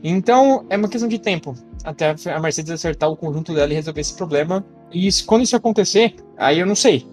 Então, 0.04 0.66
é 0.68 0.76
uma 0.76 0.88
questão 0.88 1.08
de 1.08 1.18
tempo 1.18 1.54
até 1.84 2.14
a 2.34 2.40
Mercedes 2.40 2.72
acertar 2.72 3.08
o 3.10 3.16
conjunto 3.16 3.54
dela 3.54 3.70
e 3.72 3.74
resolver 3.74 4.00
esse 4.00 4.14
problema. 4.14 4.64
E 4.90 5.06
isso- 5.06 5.24
quando 5.24 5.42
isso 5.42 5.56
acontecer, 5.56 6.16
aí 6.36 6.58
eu 6.58 6.66
não 6.66 6.74
sei. 6.74 7.06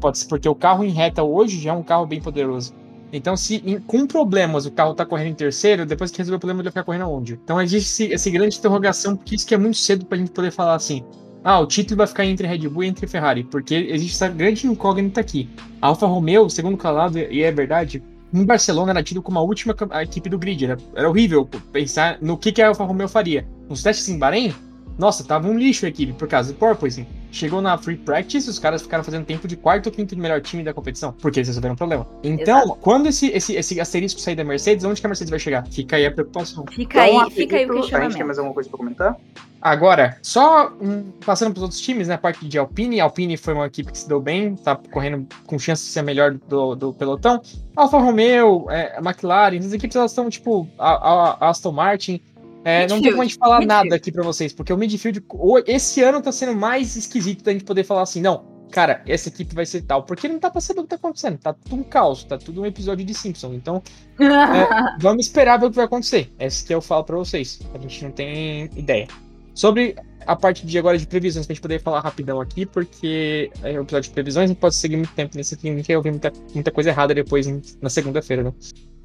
Pode 0.00 0.18
ser 0.18 0.28
porque 0.28 0.48
o 0.48 0.54
carro 0.54 0.84
em 0.84 0.90
reta 0.90 1.22
hoje 1.22 1.60
já 1.60 1.70
é 1.70 1.74
um 1.74 1.82
carro 1.82 2.06
bem 2.06 2.20
poderoso. 2.20 2.72
Então, 3.12 3.36
se 3.36 3.56
em- 3.64 3.78
com 3.78 4.06
problemas 4.06 4.64
o 4.64 4.70
carro 4.70 4.94
tá 4.94 5.04
correndo 5.04 5.28
em 5.28 5.34
terceiro, 5.34 5.84
depois 5.84 6.10
que 6.10 6.18
resolver 6.18 6.36
o 6.36 6.40
problema, 6.40 6.60
ele 6.60 6.64
vai 6.64 6.72
ficar 6.72 6.84
correndo 6.84 7.02
aonde? 7.02 7.38
Então, 7.44 7.60
existe 7.60 8.12
essa 8.12 8.30
grande 8.30 8.58
interrogação, 8.58 9.16
porque 9.16 9.34
isso 9.34 9.46
que 9.46 9.54
é 9.54 9.58
muito 9.58 9.76
cedo 9.76 10.06
pra 10.06 10.16
gente 10.16 10.30
poder 10.30 10.50
falar 10.50 10.74
assim. 10.74 11.04
Ah, 11.44 11.58
o 11.60 11.66
título 11.66 11.98
vai 11.98 12.06
ficar 12.06 12.24
entre 12.24 12.46
Red 12.46 12.68
Bull 12.68 12.84
e 12.84 12.86
entre 12.86 13.06
Ferrari, 13.06 13.44
porque 13.44 13.74
existe 13.74 14.14
essa 14.14 14.28
grande 14.28 14.66
incógnita 14.66 15.20
aqui. 15.20 15.48
A 15.80 15.88
Alfa 15.88 16.06
Romeo, 16.06 16.48
segundo 16.48 16.76
calado, 16.76 17.18
e 17.18 17.42
é 17.42 17.50
verdade, 17.50 18.02
em 18.32 18.44
Barcelona 18.44 18.92
era 18.92 19.02
tido 19.02 19.20
como 19.20 19.38
a 19.38 19.42
última 19.42 19.74
a 19.90 20.02
equipe 20.04 20.30
do 20.30 20.38
grid. 20.38 20.64
Era, 20.64 20.78
era 20.94 21.08
horrível 21.08 21.44
pensar 21.72 22.16
no 22.22 22.38
que, 22.38 22.52
que 22.52 22.62
a 22.62 22.68
Alfa 22.68 22.84
Romeo 22.84 23.08
faria. 23.08 23.46
Nos 23.68 23.82
testes 23.82 24.08
em 24.08 24.18
Bahrein, 24.18 24.54
nossa, 24.96 25.24
tava 25.24 25.48
um 25.48 25.58
lixo 25.58 25.84
a 25.84 25.88
equipe 25.88 26.12
por 26.12 26.28
causa 26.28 26.52
do 26.52 26.58
Porpoise. 26.58 27.06
Chegou 27.32 27.60
na 27.62 27.76
Free 27.78 27.96
Practice, 27.96 28.48
os 28.48 28.58
caras 28.58 28.82
ficaram 28.82 29.02
fazendo 29.02 29.24
tempo 29.24 29.48
de 29.48 29.56
quarto 29.56 29.86
ou 29.86 29.92
quinto 29.92 30.16
melhor 30.16 30.40
time 30.42 30.62
da 30.62 30.72
competição, 30.74 31.12
porque 31.12 31.40
eles 31.40 31.48
resolveram 31.48 31.74
o 31.74 31.78
problema. 31.78 32.06
Então, 32.22 32.58
Exato. 32.64 32.78
quando 32.80 33.06
esse, 33.08 33.28
esse, 33.28 33.54
esse 33.56 33.80
asterisco 33.80 34.20
sair 34.20 34.36
da 34.36 34.44
Mercedes, 34.44 34.84
onde 34.84 35.00
que 35.00 35.06
a 35.06 35.08
Mercedes 35.08 35.30
vai 35.30 35.38
chegar? 35.40 35.66
Fica 35.66 35.96
aí 35.96 36.04
a 36.06 36.10
preocupação. 36.12 36.64
Fica 36.70 37.04
Então, 37.06 37.20
aí, 37.24 37.30
fica 37.30 37.56
aí 37.56 37.62
o 37.64 37.68
acredito- 37.68 37.72
A 37.72 37.74
gente 37.74 37.74
tem 37.74 37.80
questionamento. 37.80 38.26
mais 38.26 38.38
alguma 38.38 38.54
coisa 38.54 38.68
pra 38.68 38.78
comentar? 38.78 39.16
Agora, 39.60 40.18
só 40.22 40.72
hum, 40.80 41.12
passando 41.24 41.52
para 41.52 41.58
os 41.58 41.62
outros 41.62 41.80
times, 41.80 42.08
né? 42.08 42.14
A 42.14 42.18
parte 42.18 42.46
de 42.46 42.58
Alpine. 42.58 43.00
A 43.00 43.04
Alpine 43.04 43.36
foi 43.36 43.54
uma 43.54 43.66
equipe 43.66 43.92
que 43.92 43.98
se 43.98 44.08
deu 44.08 44.20
bem, 44.20 44.56
tá 44.56 44.74
correndo 44.90 45.26
com 45.46 45.56
chance 45.58 45.84
de 45.84 45.90
ser 45.90 46.00
a 46.00 46.02
melhor 46.02 46.32
do, 46.34 46.74
do 46.74 46.92
pelotão. 46.92 47.40
Alfa 47.76 47.96
Romeo, 47.98 48.66
é, 48.70 48.98
McLaren, 48.98 49.56
as 49.58 49.72
equipes 49.72 49.94
elas 49.96 50.10
estão 50.10 50.28
tipo 50.28 50.68
a, 50.78 50.90
a- 50.90 51.36
a 51.40 51.48
Aston 51.50 51.70
Martin. 51.72 52.20
É, 52.64 52.86
não 52.86 53.00
tem 53.00 53.10
como 53.10 53.22
a 53.22 53.24
gente 53.24 53.36
falar 53.36 53.60
Midfield. 53.60 53.84
nada 53.84 53.96
aqui 53.96 54.12
para 54.12 54.22
vocês, 54.22 54.52
porque 54.52 54.72
o 54.72 54.76
midfield 54.76 55.24
esse 55.66 56.02
ano 56.02 56.22
tá 56.22 56.30
sendo 56.30 56.54
mais 56.54 56.94
esquisito 56.94 57.42
da 57.42 57.52
gente 57.52 57.64
poder 57.64 57.82
falar 57.84 58.02
assim, 58.02 58.20
não, 58.20 58.44
cara, 58.72 59.02
essa 59.06 59.28
equipe 59.28 59.54
vai 59.54 59.66
ser 59.66 59.82
tal, 59.82 60.02
porque 60.02 60.26
não 60.26 60.38
tá 60.38 60.50
passando 60.50 60.78
o 60.78 60.82
que 60.82 60.88
tá 60.88 60.96
acontecendo, 60.96 61.38
tá 61.38 61.52
tudo 61.52 61.76
um 61.76 61.82
caos, 61.84 62.24
tá 62.24 62.38
tudo 62.38 62.62
um 62.62 62.66
episódio 62.66 63.04
de 63.04 63.14
Simpson. 63.14 63.52
Então, 63.54 63.82
é, 64.18 64.96
vamos 64.98 65.26
esperar 65.26 65.58
ver 65.58 65.66
o 65.66 65.70
que 65.70 65.76
vai 65.76 65.84
acontecer. 65.84 66.32
Esse 66.40 66.64
que 66.64 66.74
eu 66.74 66.80
falo 66.80 67.04
pra 67.04 67.16
vocês. 67.16 67.60
A 67.74 67.78
gente 67.78 68.04
não 68.04 68.10
tem 68.10 68.70
ideia. 68.74 69.06
Sobre 69.54 69.94
a 70.26 70.34
parte 70.34 70.66
de 70.66 70.78
agora 70.78 70.96
de 70.96 71.06
previsões, 71.06 71.46
pra 71.46 71.54
gente 71.54 71.62
poder 71.62 71.80
falar 71.80 72.00
rapidão 72.00 72.40
aqui, 72.40 72.64
porque 72.64 73.50
é 73.62 73.78
um 73.78 73.82
episódio 73.82 74.08
de 74.08 74.14
previsões, 74.14 74.48
não 74.48 74.56
pode 74.56 74.74
seguir 74.74 74.96
muito 74.96 75.12
tempo 75.12 75.36
nesse 75.36 75.56
filme, 75.56 75.82
que 75.82 75.92
eu 75.92 76.00
vi 76.00 76.10
muita, 76.10 76.32
muita 76.54 76.70
coisa 76.70 76.90
errada 76.90 77.14
depois 77.14 77.46
na 77.80 77.90
segunda-feira, 77.90 78.42
né? 78.42 78.52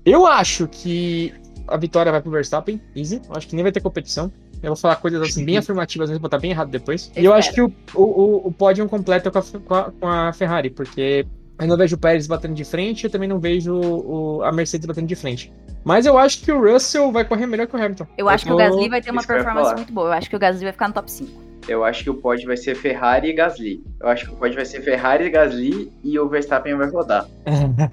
Eu 0.06 0.26
acho 0.26 0.68
que 0.68 1.34
a 1.68 1.78
vitória 1.78 2.12
vai 2.12 2.22
pro 2.22 2.32
Verstappen, 2.32 2.82
easy. 2.96 3.22
Eu 3.30 3.36
acho 3.36 3.48
que 3.48 3.56
nem 3.56 3.64
vai 3.64 3.72
ter 3.72 3.82
competição. 3.82 4.32
Eu 4.62 4.70
vou 4.70 4.76
falar 4.76 4.96
coisas 4.98 5.22
assim 5.22 5.46
bem 5.46 5.58
afirmativas, 5.60 6.10
mas 6.10 6.18
vou 6.18 6.24
botar 6.24 6.40
bem 6.40 6.52
errado 6.52 6.70
depois. 6.70 7.12
E 7.16 7.24
eu 7.24 7.34
acho 7.34 7.54
que 7.54 7.62
o, 7.62 7.72
o, 7.94 8.48
o, 8.48 8.52
pódio 8.52 8.88
completa 8.88 9.30
com 9.30 9.40
a, 9.40 9.44
com, 9.44 9.74
a, 9.76 9.92
com 9.92 10.08
a 10.08 10.34
Ferrari, 10.34 10.70
porque 10.70 11.26
eu 11.60 11.68
não 11.68 11.78
vejo 11.78 11.96
o 11.96 12.00
Pérez 12.00 12.28
batendo 12.28 12.54
de 12.54 12.64
frente, 12.64 13.06
eu 13.06 13.10
também 13.10 13.28
não 13.28 13.40
vejo 13.40 13.74
o, 13.76 14.44
a 14.44 14.52
Mercedes 14.52 14.86
batendo 14.86 15.08
de 15.08 15.16
frente. 15.16 15.52
Mas 15.84 16.06
eu 16.06 16.18
acho 16.18 16.42
que 16.42 16.52
o 16.52 16.62
Russell 16.62 17.12
vai 17.12 17.24
correr 17.24 17.46
melhor 17.48 17.66
que 17.68 17.76
o 17.76 17.80
Hamilton. 17.82 18.06
Eu 18.18 18.28
acho 18.28 18.46
que 18.46 18.52
o 18.52 18.56
tô- 18.56 18.58
Gasly 18.58 18.90
vai 18.90 19.02
ter 19.02 19.12
uma 19.12 19.22
isso 19.22 19.32
eu 19.32 19.36
performance 19.36 19.76
muito 19.76 19.94
boa. 19.94 20.10
Eu 20.10 20.14
acho 20.14 20.30
que 20.30 20.36
o 20.36 20.40
Gasly 20.40 20.64
vai 20.64 20.72
ficar 20.74 20.88
no 20.90 20.94
top 20.94 21.10
5. 21.10 21.48
Eu 21.68 21.84
acho 21.84 22.04
que 22.04 22.10
o 22.10 22.14
pódio 22.14 22.48
vai 22.48 22.56
ser 22.58 22.76
Ferrari 22.76 23.30
e 23.30 23.34
Gasly. 23.34 23.84
Eu 24.00 24.08
acho 24.08 24.26
que 24.26 24.34
o 24.34 24.38
pódio 24.38 24.56
vai 24.56 24.66
ser 24.66 24.82
Ferrari 24.82 25.26
e 25.26 25.30
Gasly 25.30 25.92
e 26.04 26.18
o 26.20 26.28
Verstappen 26.30 26.76
vai 26.76 26.90
rodar. 26.90 27.26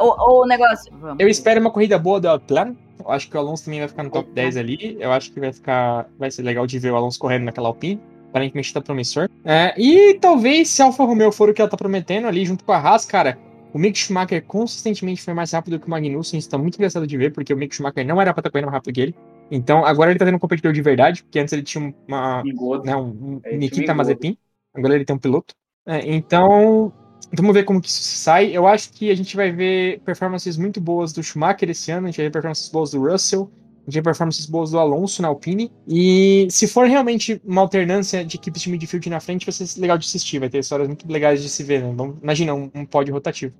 O, 0.00 0.42
o 0.42 0.46
negócio. 0.46 0.92
Vamos. 1.00 1.16
Eu 1.18 1.28
espero 1.28 1.60
uma 1.60 1.72
corrida 1.72 1.98
boa 1.98 2.20
do 2.20 2.28
Alplan. 2.28 2.76
Eu 3.04 3.10
acho 3.10 3.28
que 3.28 3.36
o 3.36 3.40
Alonso 3.40 3.64
também 3.64 3.80
vai 3.80 3.88
ficar 3.88 4.04
no 4.04 4.10
top 4.10 4.30
10 4.32 4.56
ali. 4.56 4.96
Eu 5.00 5.10
acho 5.10 5.32
que 5.32 5.40
vai 5.40 5.52
ficar. 5.52 6.06
Vai 6.16 6.30
ser 6.30 6.42
legal 6.42 6.66
de 6.68 6.78
ver 6.78 6.92
o 6.92 6.96
Alonso 6.96 7.18
correndo 7.18 7.44
naquela 7.44 7.66
Alpine. 7.68 8.00
Aparentemente 8.30 8.72
tá 8.72 8.80
promissor. 8.80 9.28
É, 9.44 9.74
e 9.80 10.14
talvez, 10.20 10.68
se 10.68 10.82
a 10.82 10.86
Alfa 10.86 11.04
Romeo 11.04 11.32
for 11.32 11.48
o 11.48 11.54
que 11.54 11.60
ela 11.60 11.70
tá 11.70 11.76
prometendo 11.76 12.26
ali 12.26 12.44
junto 12.44 12.64
com 12.64 12.72
a 12.72 12.78
Haas, 12.78 13.04
cara, 13.04 13.38
o 13.72 13.78
Mick 13.78 13.98
Schumacher 13.98 14.42
consistentemente 14.44 15.22
foi 15.22 15.34
mais 15.34 15.52
rápido 15.52 15.78
que 15.78 15.86
o 15.86 15.90
Magnussen. 15.90 16.38
Isso 16.38 16.48
tá 16.48 16.58
muito 16.58 16.76
engraçado 16.76 17.06
de 17.06 17.16
ver, 17.16 17.32
porque 17.32 17.52
o 17.52 17.56
Mick 17.56 17.74
Schumacher 17.74 18.06
não 18.06 18.20
era 18.20 18.32
pra 18.32 18.40
estar 18.40 18.50
correndo 18.50 18.66
mais 18.66 18.74
rápido 18.74 18.94
que 18.94 19.00
ele. 19.00 19.14
Então 19.50 19.84
agora 19.84 20.10
ele 20.10 20.18
tá 20.18 20.24
tendo 20.24 20.36
um 20.36 20.38
competidor 20.38 20.72
de 20.72 20.82
verdade, 20.82 21.22
porque 21.22 21.38
antes 21.38 21.52
ele 21.52 21.62
tinha 21.62 21.94
uma, 22.06 22.42
né, 22.84 22.96
um, 22.96 23.40
É, 23.44 23.54
um 23.54 23.58
Nikita. 23.58 23.94
Mazepin. 23.94 24.36
Agora 24.74 24.94
ele 24.94 25.04
tem 25.04 25.16
um 25.16 25.18
piloto. 25.18 25.54
É, 25.86 26.00
então, 26.06 26.92
vamos 27.32 27.54
ver 27.54 27.64
como 27.64 27.80
que 27.80 27.88
isso 27.88 28.02
sai. 28.02 28.54
Eu 28.54 28.66
acho 28.66 28.92
que 28.92 29.10
a 29.10 29.14
gente 29.14 29.34
vai 29.34 29.50
ver 29.50 30.00
performances 30.00 30.56
muito 30.56 30.80
boas 30.80 31.12
do 31.12 31.22
Schumacher 31.22 31.70
esse 31.70 31.90
ano, 31.90 32.06
a 32.06 32.10
gente 32.10 32.18
vai 32.18 32.26
ver 32.26 32.32
performances 32.32 32.68
boas 32.68 32.90
do 32.90 33.00
Russell, 33.00 33.50
a 33.88 33.90
gente 33.90 33.94
vai 33.94 34.02
ver 34.02 34.02
performances 34.02 34.44
boas 34.44 34.70
do 34.70 34.78
Alonso 34.78 35.22
na 35.22 35.28
Alpine. 35.28 35.72
E 35.86 36.46
se 36.50 36.68
for 36.68 36.86
realmente 36.86 37.40
uma 37.42 37.62
alternância 37.62 38.22
de 38.22 38.36
equipes 38.36 38.60
de 38.60 38.70
midfield 38.70 39.08
na 39.08 39.18
frente, 39.18 39.46
vai 39.46 39.52
ser 39.52 39.80
legal 39.80 39.96
de 39.96 40.06
assistir, 40.06 40.38
vai 40.38 40.50
ter 40.50 40.58
histórias 40.58 40.86
muito 40.86 41.10
legais 41.10 41.42
de 41.42 41.48
se 41.48 41.64
ver, 41.64 41.82
né? 41.82 41.94
Vamos, 41.96 42.16
imagina 42.22 42.54
um, 42.54 42.70
um 42.74 42.84
pódio 42.84 43.14
rotativo. 43.14 43.54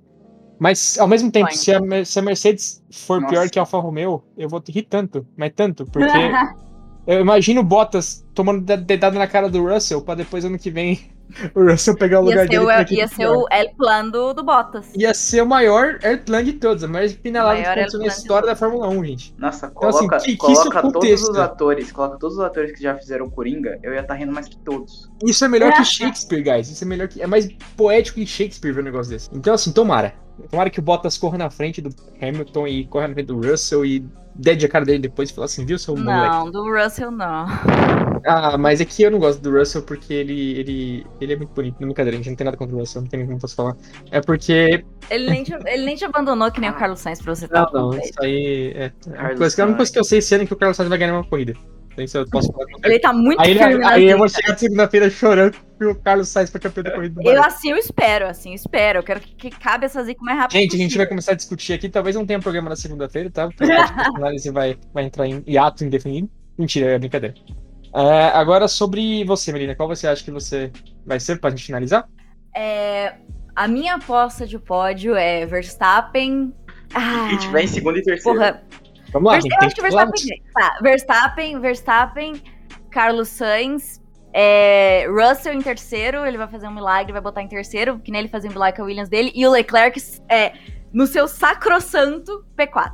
Mas, 0.59 0.99
ao 0.99 1.07
mesmo 1.07 1.31
tempo, 1.31 1.51
se 1.51 1.71
a, 1.73 1.79
se 2.05 2.19
a 2.19 2.21
Mercedes 2.21 2.83
for 2.91 3.19
Nossa. 3.19 3.33
pior 3.33 3.49
que 3.49 3.57
a 3.57 3.63
Alfa 3.63 3.79
Romeo, 3.79 4.21
eu 4.37 4.47
vou 4.47 4.61
rir 4.67 4.83
tanto, 4.83 5.25
mas 5.35 5.51
tanto, 5.55 5.85
porque 5.85 6.05
eu 7.07 7.21
imagino 7.21 7.61
o 7.61 7.63
Bottas 7.63 8.23
tomando 8.35 8.61
de- 8.61 8.77
dedada 8.77 9.17
na 9.17 9.25
cara 9.25 9.49
do 9.49 9.67
Russell 9.67 10.01
pra 10.01 10.13
depois 10.13 10.45
ano 10.45 10.59
que 10.59 10.69
vem 10.69 10.99
o 11.55 11.63
Russell 11.63 11.95
pegar 11.95 12.21
o 12.21 12.23
Ia 12.25 12.29
lugar 12.29 12.41
ser, 12.43 12.49
dele. 12.49 12.61
o, 12.61 12.65
pra 12.65 12.81
equipe 12.81 12.99
ia 12.99 13.07
ser 13.07 13.15
pior. 13.17 13.35
o 13.37 13.47
El 13.51 13.69
Plan 13.75 14.09
do, 14.09 14.33
do 14.33 14.43
Bottas. 14.43 14.87
Ia 14.95 15.13
ser 15.13 15.41
o 15.41 15.45
maior 15.45 15.99
airplan 16.03 16.43
de 16.43 16.53
todos, 16.53 16.83
a 16.83 16.87
maior 16.87 17.09
pinelada 17.09 17.61
que 17.61 17.67
aconteceu 17.67 17.99
na 17.99 18.07
história 18.07 18.47
da. 18.47 18.55
Fórmula 18.55 18.87
1, 18.89 19.05
gente. 19.05 19.35
Nossa, 19.37 19.71
Então, 19.75 19.89
assim, 19.89 19.99
coloca, 20.07 20.17
que- 20.19 20.31
que 20.31 20.37
coloca 20.37 20.79
isso 20.79 20.91
todos 20.91 21.21
os 21.29 21.37
atores, 21.37 21.91
coloca 21.91 22.17
todos 22.17 22.37
os 22.37 22.43
atores 22.43 22.71
que 22.73 22.81
já 22.83 22.95
fizeram 22.95 23.25
o 23.25 23.31
Coringa, 23.31 23.79
eu 23.83 23.93
ia 23.93 24.01
estar 24.01 24.13
rindo 24.15 24.31
mais 24.33 24.47
que 24.47 24.57
todos. 24.57 25.09
Isso 25.23 25.43
é 25.45 25.47
melhor 25.47 25.71
que 25.73 25.83
Shakespeare, 25.85 26.41
guys. 26.43 26.69
Isso 26.69 26.83
é 26.83 26.87
melhor 26.87 27.07
que. 27.07 27.21
É 27.21 27.27
mais 27.27 27.47
poético 27.77 28.19
que 28.19 28.25
Shakespeare 28.25 28.73
ver 28.73 28.81
um 28.81 28.85
negócio 28.85 29.11
desse. 29.11 29.29
Então, 29.33 29.53
assim, 29.53 29.71
tomara. 29.71 30.13
Tomara 30.49 30.69
que 30.69 30.79
o 30.79 30.83
Bottas 30.83 31.17
corra 31.17 31.37
na 31.37 31.49
frente 31.49 31.81
do 31.81 31.89
Hamilton 32.21 32.67
e 32.67 32.85
corra 32.85 33.07
na 33.07 33.13
frente 33.13 33.27
do 33.27 33.39
Russell 33.39 33.85
e 33.85 34.05
dede 34.35 34.65
a 34.65 34.69
cara 34.69 34.85
dele 34.85 34.99
depois 34.99 35.29
e 35.29 35.33
fala 35.33 35.45
assim, 35.45 35.65
viu, 35.65 35.77
seu 35.77 35.95
moleque? 35.95 36.29
Não, 36.29 36.51
do 36.51 36.63
Russell 36.71 37.11
não. 37.11 37.45
Ah, 38.25 38.57
mas 38.57 38.81
é 38.81 38.85
que 38.85 39.03
eu 39.03 39.11
não 39.11 39.19
gosto 39.19 39.41
do 39.41 39.51
Russell 39.51 39.81
porque 39.81 40.13
ele, 40.13 40.59
ele, 40.59 41.07
ele 41.19 41.33
é 41.33 41.35
muito 41.35 41.53
bonito. 41.53 41.75
Não, 41.79 41.87
brincadeira, 41.87 42.15
a 42.15 42.17
gente 42.17 42.29
não 42.29 42.35
tem 42.35 42.45
nada 42.45 42.57
contra 42.57 42.75
o 42.75 42.79
Russell, 42.79 43.01
não 43.01 43.09
tem 43.09 43.25
como 43.25 43.39
posso 43.39 43.55
falar. 43.55 43.75
É 44.11 44.21
porque. 44.21 44.83
Ele 45.09 45.29
nem 45.29 45.43
te, 45.43 45.53
ele 45.53 45.85
nem 45.85 45.95
te 45.95 46.05
abandonou 46.05 46.51
que 46.51 46.59
nem 46.59 46.69
o 46.69 46.73
Carlos 46.73 46.99
Sainz 46.99 47.21
pra 47.21 47.35
você 47.35 47.47
Não, 47.51 47.69
não, 47.71 47.97
isso 47.97 48.13
aí 48.21 48.73
é. 48.75 48.91
coisa 49.35 49.63
a 49.63 49.65
única 49.65 49.77
coisa 49.77 49.91
que 49.91 49.99
eu 49.99 50.03
sei 50.03 50.19
esse 50.19 50.33
ano 50.35 50.43
é 50.43 50.47
que 50.47 50.53
o 50.53 50.57
Carlos 50.57 50.77
Sainz 50.77 50.89
vai 50.89 50.97
ganhar 50.97 51.13
uma 51.13 51.23
corrida. 51.23 51.53
Isso 51.97 52.17
eu 52.17 52.25
posso 52.29 52.51
falar. 52.51 52.65
com 52.65 52.79
Ele 52.85 52.99
tá 52.99 53.11
muito 53.11 53.41
Aí, 53.41 53.57
firme 53.57 53.83
aí 53.85 54.05
eu 54.09 54.17
vou 54.17 54.29
chegar 54.29 54.53
de 54.53 54.59
segunda-feira 54.61 55.09
chorando 55.09 55.57
que 55.77 55.85
o 55.85 55.95
Carlos 55.95 56.29
Sainz 56.29 56.49
foi 56.49 56.59
campeão 56.61 56.83
da 56.83 56.91
corrida 56.91 57.15
do 57.15 57.21
Eu 57.21 57.35
Bahrein. 57.35 57.45
assim 57.45 57.71
eu 57.71 57.77
espero, 57.77 58.27
assim 58.27 58.49
eu 58.49 58.55
espero. 58.55 58.99
Eu 58.99 59.03
quero 59.03 59.19
que, 59.19 59.35
que 59.35 59.49
cabe 59.49 59.85
essa 59.85 60.01
zica 60.03 60.21
mais 60.23 60.37
rápido 60.37 60.57
Gente, 60.57 60.75
a 60.75 60.77
gente 60.77 60.79
vai 60.79 61.05
possível. 61.05 61.07
começar 61.09 61.31
a 61.33 61.35
discutir 61.35 61.73
aqui. 61.73 61.89
Talvez 61.89 62.15
não 62.15 62.25
tenha 62.25 62.39
programa 62.39 62.69
na 62.69 62.75
segunda-feira, 62.75 63.29
tá? 63.29 63.47
Porque 63.49 63.71
a 63.71 64.07
análise 64.15 64.49
vai, 64.51 64.77
vai 64.93 65.03
entrar 65.05 65.27
em 65.27 65.43
hiato 65.45 65.83
indefinido. 65.83 66.29
Mentira, 66.57 66.91
é 66.91 66.99
brincadeira. 66.99 67.35
É, 67.93 68.25
agora 68.27 68.67
sobre 68.67 69.23
você, 69.25 69.51
Melina. 69.51 69.75
Qual 69.75 69.89
você 69.89 70.07
acha 70.07 70.23
que 70.23 70.31
você 70.31 70.71
vai 71.05 71.19
ser 71.19 71.39
pra 71.39 71.49
gente 71.49 71.65
finalizar? 71.65 72.07
É, 72.55 73.15
a 73.55 73.67
minha 73.67 73.95
aposta 73.95 74.45
de 74.47 74.57
pódio 74.59 75.15
é 75.15 75.45
Verstappen. 75.45 76.53
Ah, 76.93 77.27
Quem 77.29 77.37
tiver 77.37 77.63
em 77.63 77.67
segundo 77.67 77.97
e 77.97 78.03
terceiro. 78.03 78.37
porra. 78.39 78.61
Vamos 79.11 79.27
lá, 79.27 79.33
Vers- 79.33 79.43
gente. 79.43 79.53
eu 79.53 79.59
tem 79.59 79.69
que 79.69 79.89
falar 79.89 80.05
Verstappen. 80.05 80.29
ganha. 80.29 80.51
Tá, 80.53 80.79
Verstappen, 80.81 81.59
Verstappen, 81.59 82.43
Carlos 82.91 83.27
Sainz. 83.29 83.99
é, 84.33 85.07
Russell 85.09 85.53
em 85.53 85.61
terceiro, 85.61 86.23
ele 86.25 86.37
vai 86.37 86.47
fazer 86.47 86.67
um 86.67 86.73
milagre, 86.73 87.11
vai 87.11 87.21
botar 87.21 87.41
em 87.41 87.47
terceiro, 87.47 87.97
que 87.99 88.11
nem 88.11 88.19
ele 88.19 88.29
fazia 88.29 88.47
um 88.49 88.53
milagre 88.53 88.77
com 88.77 88.83
a 88.83 88.85
Williams 88.85 89.09
dele, 89.09 89.31
e 89.33 89.45
o 89.47 89.49
Leclerc 89.51 89.99
é, 90.29 90.53
no 90.93 91.07
seu 91.07 91.27
sacrossanto 91.27 92.45
P4. 92.55 92.93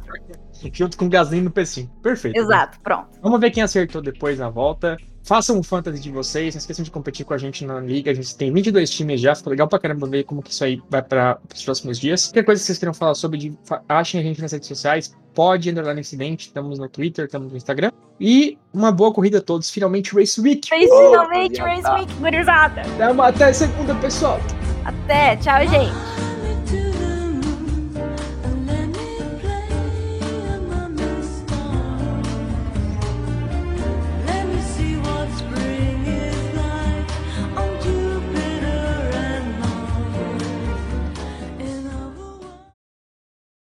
junto 0.73 0.97
com 0.97 1.05
o 1.05 1.09
Gasly 1.09 1.41
no 1.41 1.51
P5. 1.51 1.89
Perfeito. 2.01 2.37
Exato, 2.39 2.79
pronto. 2.79 3.19
Vamos 3.21 3.39
ver 3.41 3.51
quem 3.51 3.61
acertou 3.63 4.01
depois 4.01 4.39
na 4.39 4.49
volta. 4.49 4.95
Façam 5.25 5.57
o 5.59 5.63
fantasy 5.63 5.99
de 5.99 6.11
vocês, 6.11 6.53
não 6.53 6.59
esqueçam 6.59 6.85
de 6.85 6.91
competir 6.91 7.25
com 7.25 7.33
a 7.33 7.37
gente 7.37 7.65
na 7.65 7.79
liga. 7.79 8.11
A 8.11 8.13
gente 8.13 8.35
tem 8.35 8.53
22 8.53 8.89
times 8.91 9.19
já, 9.19 9.33
ficou 9.33 9.49
legal 9.49 9.67
pra 9.67 9.79
caramba 9.79 10.07
ver 10.07 10.23
como 10.23 10.43
que 10.43 10.51
isso 10.51 10.63
aí 10.63 10.79
vai 10.87 11.01
para 11.01 11.39
os 11.53 11.63
próximos 11.63 11.99
dias. 11.99 12.27
Qualquer 12.27 12.43
coisa 12.43 12.61
que 12.61 12.67
vocês 12.67 12.77
queiram 12.77 12.93
falar 12.93 13.15
sobre, 13.15 13.39
de, 13.39 13.53
fa- 13.63 13.81
achem 13.89 14.19
a 14.21 14.23
gente 14.23 14.39
nas 14.39 14.51
redes 14.51 14.67
sociais. 14.67 15.15
Pode 15.33 15.69
underline 15.69 15.99
incidente, 15.99 16.47
estamos 16.47 16.77
no 16.77 16.87
Twitter, 16.87 17.25
estamos 17.25 17.51
no 17.51 17.57
Instagram. 17.57 17.91
E 18.21 18.57
uma 18.71 18.91
boa 18.91 19.11
corrida 19.11 19.39
a 19.39 19.41
todos. 19.41 19.69
Finalmente 19.71 20.13
Race 20.15 20.39
Week. 20.39 20.69
Finalmente, 20.69 21.59
rapaziada. 21.59 21.89
Race 21.89 22.05
Week, 22.05 22.13
gurizada. 22.21 22.81
Até 23.27 23.51
segunda, 23.51 23.95
pessoal. 23.95 24.39
Até, 24.85 25.35
tchau, 25.37 25.59
gente. 25.67 26.14